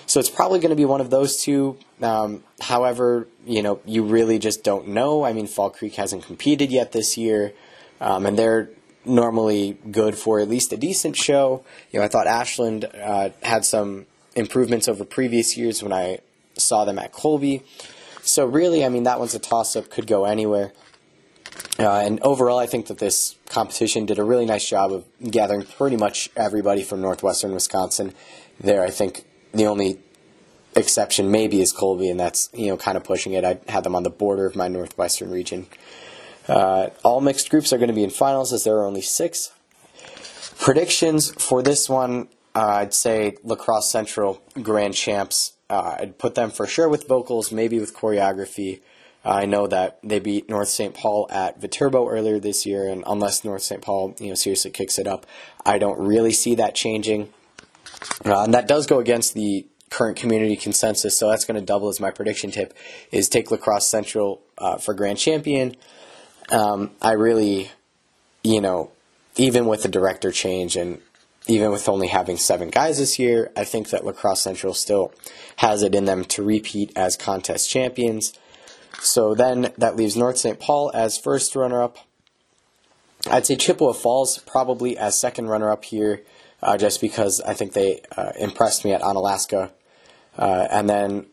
So 0.05 0.21
it's 0.21 0.29
probably 0.29 0.59
going 0.59 0.69
to 0.69 0.77
be 0.77 0.85
one 0.85 1.01
of 1.01 1.09
those 1.09 1.41
two. 1.41 1.77
Um, 2.01 2.43
however, 2.61 3.27
you 3.45 3.63
know, 3.63 3.81
you 3.85 4.03
really 4.03 4.39
just 4.39 4.63
don't 4.63 4.89
know. 4.89 5.25
I 5.25 5.33
mean, 5.33 5.47
Fall 5.47 5.71
Creek 5.71 5.95
hasn't 5.95 6.23
competed 6.23 6.71
yet 6.71 6.93
this 6.93 7.17
year, 7.17 7.53
um, 7.99 8.25
and 8.25 8.39
they're 8.39 8.69
normally 9.05 9.77
good 9.91 10.17
for 10.17 10.39
at 10.39 10.49
least 10.49 10.73
a 10.73 10.77
decent 10.77 11.15
show. 11.15 11.63
You 11.91 11.99
know, 11.99 12.05
I 12.05 12.07
thought 12.07 12.27
Ashland 12.27 12.85
uh, 12.85 13.29
had 13.41 13.65
some 13.65 14.05
improvements 14.35 14.87
over 14.87 15.05
previous 15.05 15.57
years 15.57 15.81
when 15.81 15.93
I 15.93 16.19
saw 16.57 16.85
them 16.85 16.99
at 16.99 17.11
Colby. 17.11 17.63
So 18.21 18.45
really, 18.45 18.83
I 18.83 18.89
mean, 18.89 19.03
that 19.03 19.19
one's 19.19 19.35
a 19.35 19.39
toss-up. 19.39 19.89
Could 19.89 20.07
go 20.07 20.25
anywhere. 20.25 20.73
Uh, 21.79 21.99
and 21.99 22.19
overall, 22.21 22.57
I 22.57 22.65
think 22.65 22.87
that 22.87 22.97
this 22.97 23.35
competition 23.49 24.05
did 24.05 24.19
a 24.19 24.23
really 24.23 24.45
nice 24.45 24.67
job 24.67 24.91
of 24.91 25.05
gathering 25.29 25.63
pretty 25.63 25.97
much 25.97 26.29
everybody 26.35 26.83
from 26.83 27.01
northwestern 27.01 27.53
Wisconsin 27.53 28.13
there. 28.59 28.83
I 28.83 28.89
think 28.89 29.25
the 29.53 29.65
only 29.65 29.99
exception 30.75 31.31
maybe 31.31 31.61
is 31.61 31.71
Colby, 31.71 32.09
and 32.09 32.19
that's 32.19 32.49
you 32.53 32.67
know 32.67 32.77
kind 32.77 32.97
of 32.97 33.03
pushing 33.03 33.33
it. 33.33 33.43
I 33.43 33.59
had 33.67 33.83
them 33.83 33.95
on 33.95 34.03
the 34.03 34.09
border 34.09 34.45
of 34.45 34.55
my 34.55 34.67
northwestern 34.67 35.31
region. 35.31 35.67
Uh, 36.47 36.89
all 37.03 37.21
mixed 37.21 37.49
groups 37.49 37.73
are 37.73 37.77
going 37.77 37.89
to 37.89 37.93
be 37.93 38.03
in 38.03 38.09
finals 38.09 38.53
as 38.53 38.63
there 38.63 38.77
are 38.77 38.85
only 38.85 39.01
six. 39.01 39.51
Predictions 40.59 41.31
for 41.31 41.61
this 41.61 41.89
one, 41.89 42.27
uh, 42.55 42.65
I'd 42.65 42.93
say 42.93 43.37
La 43.43 43.55
Crosse 43.55 43.91
Central 43.91 44.41
Grand 44.61 44.93
Champs. 44.93 45.53
Uh, 45.69 45.97
I'd 45.99 46.17
put 46.17 46.35
them 46.35 46.51
for 46.51 46.67
sure 46.67 46.87
with 46.87 47.07
vocals, 47.07 47.51
maybe 47.51 47.79
with 47.79 47.95
choreography. 47.95 48.81
I 49.25 49.47
know 49.47 49.65
that 49.67 49.97
they 50.03 50.19
beat 50.19 50.49
North 50.49 50.67
St. 50.67 50.93
Paul 50.93 51.27
at 51.31 51.59
Viterbo 51.59 52.07
earlier 52.07 52.39
this 52.39 52.65
year, 52.65 52.87
and 52.87 53.03
unless 53.07 53.43
North 53.43 53.63
St. 53.63 53.81
Paul, 53.81 54.15
you 54.19 54.29
know, 54.29 54.35
seriously 54.35 54.69
kicks 54.69 54.99
it 54.99 55.07
up, 55.07 55.25
I 55.65 55.79
don't 55.79 55.99
really 55.99 56.31
see 56.31 56.53
that 56.55 56.75
changing. 56.75 57.33
Uh, 58.23 58.43
and 58.43 58.53
that 58.53 58.67
does 58.67 58.85
go 58.85 58.99
against 58.99 59.33
the 59.33 59.65
current 59.89 60.15
community 60.15 60.55
consensus, 60.55 61.17
so 61.17 61.29
that's 61.29 61.43
going 61.43 61.59
to 61.59 61.65
double 61.65 61.89
as 61.89 61.99
my 61.99 62.11
prediction 62.11 62.51
tip: 62.51 62.75
is 63.11 63.27
take 63.27 63.49
La 63.49 63.57
Crosse 63.57 63.89
Central 63.89 64.41
uh, 64.59 64.77
for 64.77 64.93
grand 64.93 65.17
champion. 65.17 65.75
Um, 66.49 66.91
I 67.01 67.13
really, 67.13 67.71
you 68.43 68.61
know, 68.61 68.91
even 69.35 69.65
with 69.65 69.83
the 69.83 69.89
director 69.89 70.31
change 70.31 70.75
and 70.75 71.01
even 71.47 71.71
with 71.71 71.87
only 71.87 72.07
having 72.07 72.37
seven 72.37 72.69
guys 72.69 72.97
this 72.97 73.19
year, 73.19 73.51
I 73.55 73.63
think 73.63 73.89
that 73.89 74.05
La 74.05 74.11
Crosse 74.11 74.41
Central 74.41 74.73
still 74.73 75.13
has 75.57 75.83
it 75.83 75.93
in 75.93 76.05
them 76.05 76.25
to 76.25 76.43
repeat 76.43 76.91
as 76.95 77.15
contest 77.15 77.69
champions. 77.69 78.33
So 79.01 79.35
then 79.35 79.73
that 79.77 79.95
leaves 79.95 80.15
North 80.15 80.37
St. 80.37 80.59
Paul 80.59 80.91
as 80.93 81.17
first 81.17 81.55
runner 81.55 81.81
up. 81.81 81.97
I'd 83.29 83.45
say 83.45 83.55
Chippewa 83.55 83.93
Falls 83.93 84.39
probably 84.39 84.97
as 84.97 85.19
second 85.19 85.47
runner 85.47 85.71
up 85.71 85.85
here, 85.85 86.21
uh, 86.61 86.77
just 86.77 87.01
because 87.01 87.41
I 87.41 87.53
think 87.53 87.73
they 87.73 88.01
uh, 88.15 88.31
impressed 88.39 88.85
me 88.85 88.93
at 88.93 89.01
Onalaska. 89.01 89.71
Uh, 90.37 90.67
and 90.69 90.89
then 90.89 91.25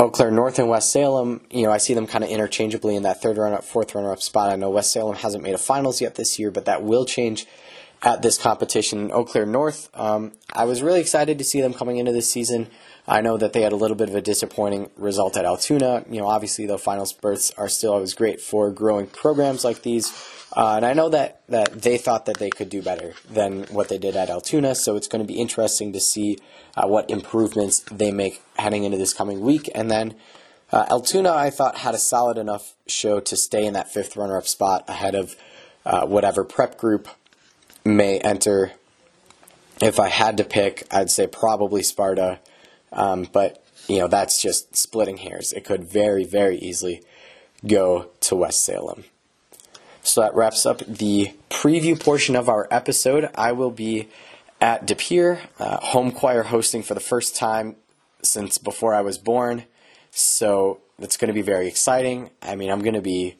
Eau 0.00 0.10
Claire 0.10 0.30
North 0.30 0.60
and 0.60 0.68
West 0.68 0.92
Salem, 0.92 1.40
you 1.50 1.64
know, 1.64 1.72
I 1.72 1.78
see 1.78 1.92
them 1.92 2.06
kind 2.06 2.22
of 2.22 2.30
interchangeably 2.30 2.94
in 2.94 3.02
that 3.02 3.20
third 3.20 3.36
runner 3.36 3.56
up, 3.56 3.64
fourth 3.64 3.96
runner 3.96 4.12
up 4.12 4.22
spot. 4.22 4.48
I 4.48 4.54
know 4.54 4.70
West 4.70 4.92
Salem 4.92 5.16
hasn't 5.16 5.42
made 5.42 5.54
a 5.54 5.58
finals 5.58 6.00
yet 6.00 6.14
this 6.14 6.38
year, 6.38 6.52
but 6.52 6.66
that 6.66 6.84
will 6.84 7.04
change 7.04 7.46
at 8.02 8.22
this 8.22 8.38
competition. 8.38 9.06
In 9.06 9.12
Eau 9.12 9.24
Claire 9.24 9.46
North, 9.46 9.90
um, 9.94 10.32
I 10.52 10.64
was 10.64 10.82
really 10.82 11.00
excited 11.00 11.38
to 11.38 11.44
see 11.44 11.60
them 11.60 11.74
coming 11.74 11.98
into 11.98 12.12
this 12.12 12.30
season. 12.30 12.68
I 13.06 13.20
know 13.22 13.36
that 13.38 13.52
they 13.52 13.62
had 13.62 13.72
a 13.72 13.76
little 13.76 13.96
bit 13.96 14.08
of 14.08 14.14
a 14.14 14.20
disappointing 14.20 14.90
result 14.96 15.36
at 15.36 15.44
Altoona. 15.44 16.04
You 16.10 16.20
know, 16.20 16.28
obviously, 16.28 16.66
the 16.66 16.78
finals 16.78 17.12
berths 17.12 17.52
are 17.56 17.68
still 17.68 17.94
always 17.94 18.14
great 18.14 18.40
for 18.40 18.70
growing 18.70 19.06
programs 19.06 19.64
like 19.64 19.82
these. 19.82 20.12
Uh, 20.56 20.76
and 20.76 20.86
I 20.86 20.92
know 20.94 21.08
that, 21.10 21.42
that 21.48 21.82
they 21.82 21.98
thought 21.98 22.26
that 22.26 22.38
they 22.38 22.50
could 22.50 22.70
do 22.70 22.82
better 22.82 23.14
than 23.30 23.64
what 23.64 23.88
they 23.88 23.98
did 23.98 24.16
at 24.16 24.30
Altoona, 24.30 24.74
so 24.74 24.96
it's 24.96 25.08
going 25.08 25.22
to 25.22 25.26
be 25.26 25.38
interesting 25.38 25.92
to 25.92 26.00
see 26.00 26.38
uh, 26.76 26.86
what 26.86 27.10
improvements 27.10 27.80
they 27.90 28.10
make 28.10 28.42
heading 28.58 28.84
into 28.84 28.96
this 28.96 29.12
coming 29.12 29.40
week. 29.40 29.70
And 29.74 29.90
then 29.90 30.14
uh, 30.72 30.86
Altoona, 30.90 31.32
I 31.32 31.50
thought, 31.50 31.76
had 31.76 31.94
a 31.94 31.98
solid 31.98 32.38
enough 32.38 32.74
show 32.86 33.20
to 33.20 33.36
stay 33.36 33.66
in 33.66 33.74
that 33.74 33.92
fifth 33.92 34.16
runner 34.16 34.36
up 34.36 34.46
spot 34.46 34.84
ahead 34.88 35.14
of 35.14 35.36
uh, 35.84 36.06
whatever 36.06 36.44
prep 36.44 36.76
group 36.76 37.08
may 37.88 38.18
enter. 38.18 38.72
If 39.80 40.00
I 40.00 40.08
had 40.08 40.36
to 40.38 40.44
pick, 40.44 40.86
I'd 40.90 41.10
say 41.10 41.26
probably 41.26 41.82
Sparta. 41.82 42.40
Um, 42.92 43.28
but 43.32 43.64
you 43.86 43.98
know 43.98 44.08
that's 44.08 44.40
just 44.40 44.76
splitting 44.76 45.18
hairs. 45.18 45.52
It 45.52 45.64
could 45.64 45.84
very 45.84 46.24
very 46.24 46.58
easily 46.58 47.02
go 47.66 48.10
to 48.20 48.36
West 48.36 48.64
Salem. 48.64 49.04
So 50.02 50.22
that 50.22 50.34
wraps 50.34 50.64
up 50.64 50.78
the 50.78 51.34
preview 51.50 51.98
portion 51.98 52.34
of 52.34 52.48
our 52.48 52.66
episode. 52.70 53.28
I 53.34 53.52
will 53.52 53.70
be 53.70 54.08
at 54.60 54.86
De 54.86 54.94
Pere, 54.94 55.40
uh, 55.58 55.78
home 55.78 56.12
choir 56.12 56.44
hosting 56.44 56.82
for 56.82 56.94
the 56.94 57.00
first 57.00 57.36
time 57.36 57.76
since 58.22 58.58
before 58.58 58.94
I 58.94 59.02
was 59.02 59.18
born. 59.18 59.64
So 60.10 60.80
that's 60.98 61.16
going 61.16 61.28
to 61.28 61.34
be 61.34 61.42
very 61.42 61.68
exciting. 61.68 62.30
I 62.42 62.56
mean, 62.56 62.70
I'm 62.70 62.80
going 62.80 62.94
to 62.94 63.02
be 63.02 63.36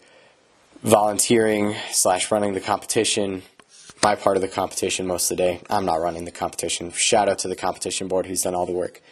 volunteering 0.82 1.74
slash 1.90 2.30
running 2.30 2.52
the 2.52 2.60
competition, 2.60 3.42
my 4.08 4.16
part 4.16 4.38
of 4.38 4.40
the 4.40 4.48
competition 4.48 5.06
most 5.06 5.30
of 5.30 5.36
the 5.36 5.42
day. 5.42 5.60
I'm 5.68 5.84
not 5.84 6.00
running 6.00 6.24
the 6.24 6.30
competition. 6.30 6.90
Shout 6.92 7.28
out 7.28 7.40
to 7.40 7.48
the 7.48 7.54
competition 7.54 8.08
board 8.08 8.24
who's 8.24 8.42
done 8.42 8.54
all 8.54 8.64
the 8.64 8.72
work. 8.72 9.02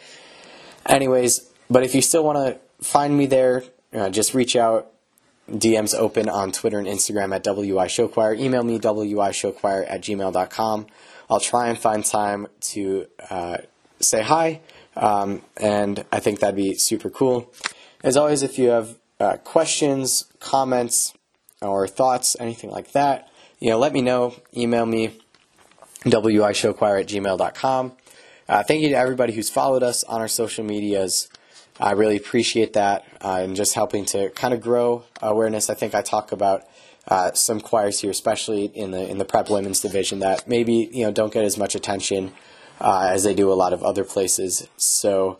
Anyways, 0.87 1.47
but 1.69 1.83
if 1.83 1.93
you 1.93 2.01
still 2.01 2.23
want 2.23 2.39
to 2.39 2.59
find 2.83 3.15
me 3.15 3.27
there, 3.27 3.63
uh, 3.93 4.09
just 4.09 4.33
reach 4.33 4.55
out. 4.55 4.91
DM's 5.47 5.93
open 5.93 6.27
on 6.27 6.51
Twitter 6.51 6.79
and 6.79 6.87
Instagram 6.87 7.33
at 7.35 7.43
WI 7.43 7.85
Show 7.85 8.07
Choir. 8.07 8.33
Email 8.33 8.63
me, 8.63 8.79
WI 8.79 9.31
Show 9.31 9.51
Choir 9.51 9.83
at 9.83 10.01
gmail.com. 10.01 10.87
I'll 11.29 11.39
try 11.39 11.69
and 11.69 11.77
find 11.77 12.03
time 12.03 12.47
to 12.71 13.05
uh, 13.29 13.57
say 13.99 14.23
hi, 14.23 14.61
um, 14.95 15.43
and 15.57 16.05
I 16.11 16.19
think 16.19 16.39
that'd 16.39 16.55
be 16.55 16.73
super 16.73 17.11
cool. 17.11 17.53
As 18.03 18.17
always, 18.17 18.41
if 18.41 18.57
you 18.57 18.69
have 18.69 18.97
uh, 19.19 19.37
questions, 19.37 20.25
comments, 20.39 21.13
or 21.61 21.87
thoughts, 21.87 22.35
anything 22.39 22.71
like 22.71 22.93
that, 22.93 23.29
you 23.59 23.69
know, 23.69 23.79
let 23.79 23.93
me 23.93 24.01
know. 24.01 24.35
Email 24.55 24.85
me, 24.85 25.19
WIShowchoir 26.05 27.01
at 27.01 27.07
gmail.com. 27.07 27.91
Uh, 28.47 28.63
thank 28.63 28.81
you 28.81 28.89
to 28.89 28.95
everybody 28.95 29.33
who's 29.33 29.49
followed 29.49 29.83
us 29.83 30.03
on 30.03 30.21
our 30.21 30.27
social 30.27 30.63
medias. 30.63 31.29
I 31.79 31.91
really 31.91 32.17
appreciate 32.17 32.73
that 32.73 33.05
uh, 33.21 33.39
and 33.41 33.55
just 33.55 33.73
helping 33.73 34.05
to 34.05 34.29
kind 34.29 34.53
of 34.53 34.61
grow 34.61 35.03
awareness. 35.21 35.69
I 35.69 35.73
think 35.73 35.93
I 35.93 36.01
talk 36.01 36.31
about 36.31 36.65
uh, 37.07 37.33
some 37.33 37.61
choirs 37.61 38.01
here, 38.01 38.11
especially 38.11 38.65
in 38.65 38.91
the 38.91 39.07
in 39.07 39.17
the 39.17 39.25
prep 39.25 39.49
women's 39.49 39.79
division, 39.79 40.19
that 40.19 40.47
maybe 40.47 40.89
you 40.91 41.05
know 41.05 41.11
don't 41.11 41.31
get 41.31 41.43
as 41.43 41.57
much 41.57 41.75
attention 41.75 42.33
uh, 42.81 43.09
as 43.11 43.23
they 43.23 43.33
do 43.33 43.51
a 43.51 43.55
lot 43.55 43.73
of 43.73 43.83
other 43.83 44.03
places. 44.03 44.67
So, 44.77 45.39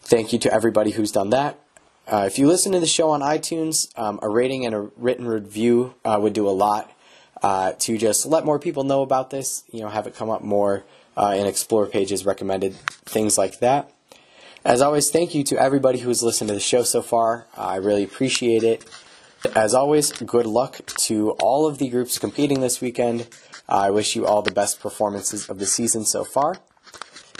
thank 0.00 0.32
you 0.32 0.38
to 0.40 0.52
everybody 0.52 0.92
who's 0.92 1.12
done 1.12 1.30
that. 1.30 1.58
Uh, 2.06 2.24
if 2.26 2.38
you 2.38 2.46
listen 2.46 2.72
to 2.72 2.80
the 2.80 2.86
show 2.86 3.10
on 3.10 3.20
iTunes, 3.20 3.96
um, 3.98 4.18
a 4.22 4.28
rating 4.28 4.64
and 4.64 4.74
a 4.74 4.80
written 4.96 5.26
review 5.26 5.94
uh, 6.04 6.18
would 6.20 6.32
do 6.32 6.48
a 6.48 6.50
lot 6.50 6.92
uh, 7.46 7.74
to 7.78 7.96
just 7.96 8.26
let 8.26 8.44
more 8.44 8.58
people 8.58 8.82
know 8.82 9.02
about 9.02 9.30
this. 9.30 9.62
You 9.70 9.82
know, 9.82 9.88
have 9.88 10.08
it 10.08 10.16
come 10.16 10.30
up 10.30 10.42
more 10.42 10.82
uh, 11.16 11.36
in 11.38 11.46
explore 11.46 11.86
pages, 11.86 12.26
recommended 12.26 12.74
things 13.04 13.38
like 13.38 13.60
that. 13.60 13.88
As 14.64 14.82
always, 14.82 15.12
thank 15.12 15.32
you 15.32 15.44
to 15.44 15.56
everybody 15.56 16.00
who's 16.00 16.24
listened 16.24 16.48
to 16.48 16.54
the 16.54 16.60
show 16.72 16.82
so 16.82 17.02
far. 17.02 17.46
I 17.56 17.76
really 17.76 18.02
appreciate 18.02 18.64
it. 18.64 18.84
As 19.54 19.74
always, 19.74 20.10
good 20.10 20.46
luck 20.46 20.80
to 21.02 21.30
all 21.40 21.68
of 21.68 21.78
the 21.78 21.88
groups 21.88 22.18
competing 22.18 22.62
this 22.62 22.80
weekend. 22.80 23.28
I 23.68 23.90
wish 23.92 24.16
you 24.16 24.26
all 24.26 24.42
the 24.42 24.50
best 24.50 24.80
performances 24.80 25.48
of 25.48 25.60
the 25.60 25.66
season 25.66 26.04
so 26.04 26.24
far. 26.24 26.56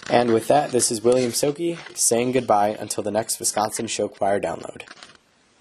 And 0.08 0.32
with 0.32 0.46
that, 0.46 0.70
this 0.70 0.92
is 0.92 1.02
William 1.02 1.32
Soki 1.32 1.78
saying 1.96 2.30
goodbye 2.30 2.76
until 2.78 3.02
the 3.02 3.10
next 3.10 3.40
Wisconsin 3.40 3.88
Show 3.88 4.06
Choir 4.06 4.38
download. 4.38 4.82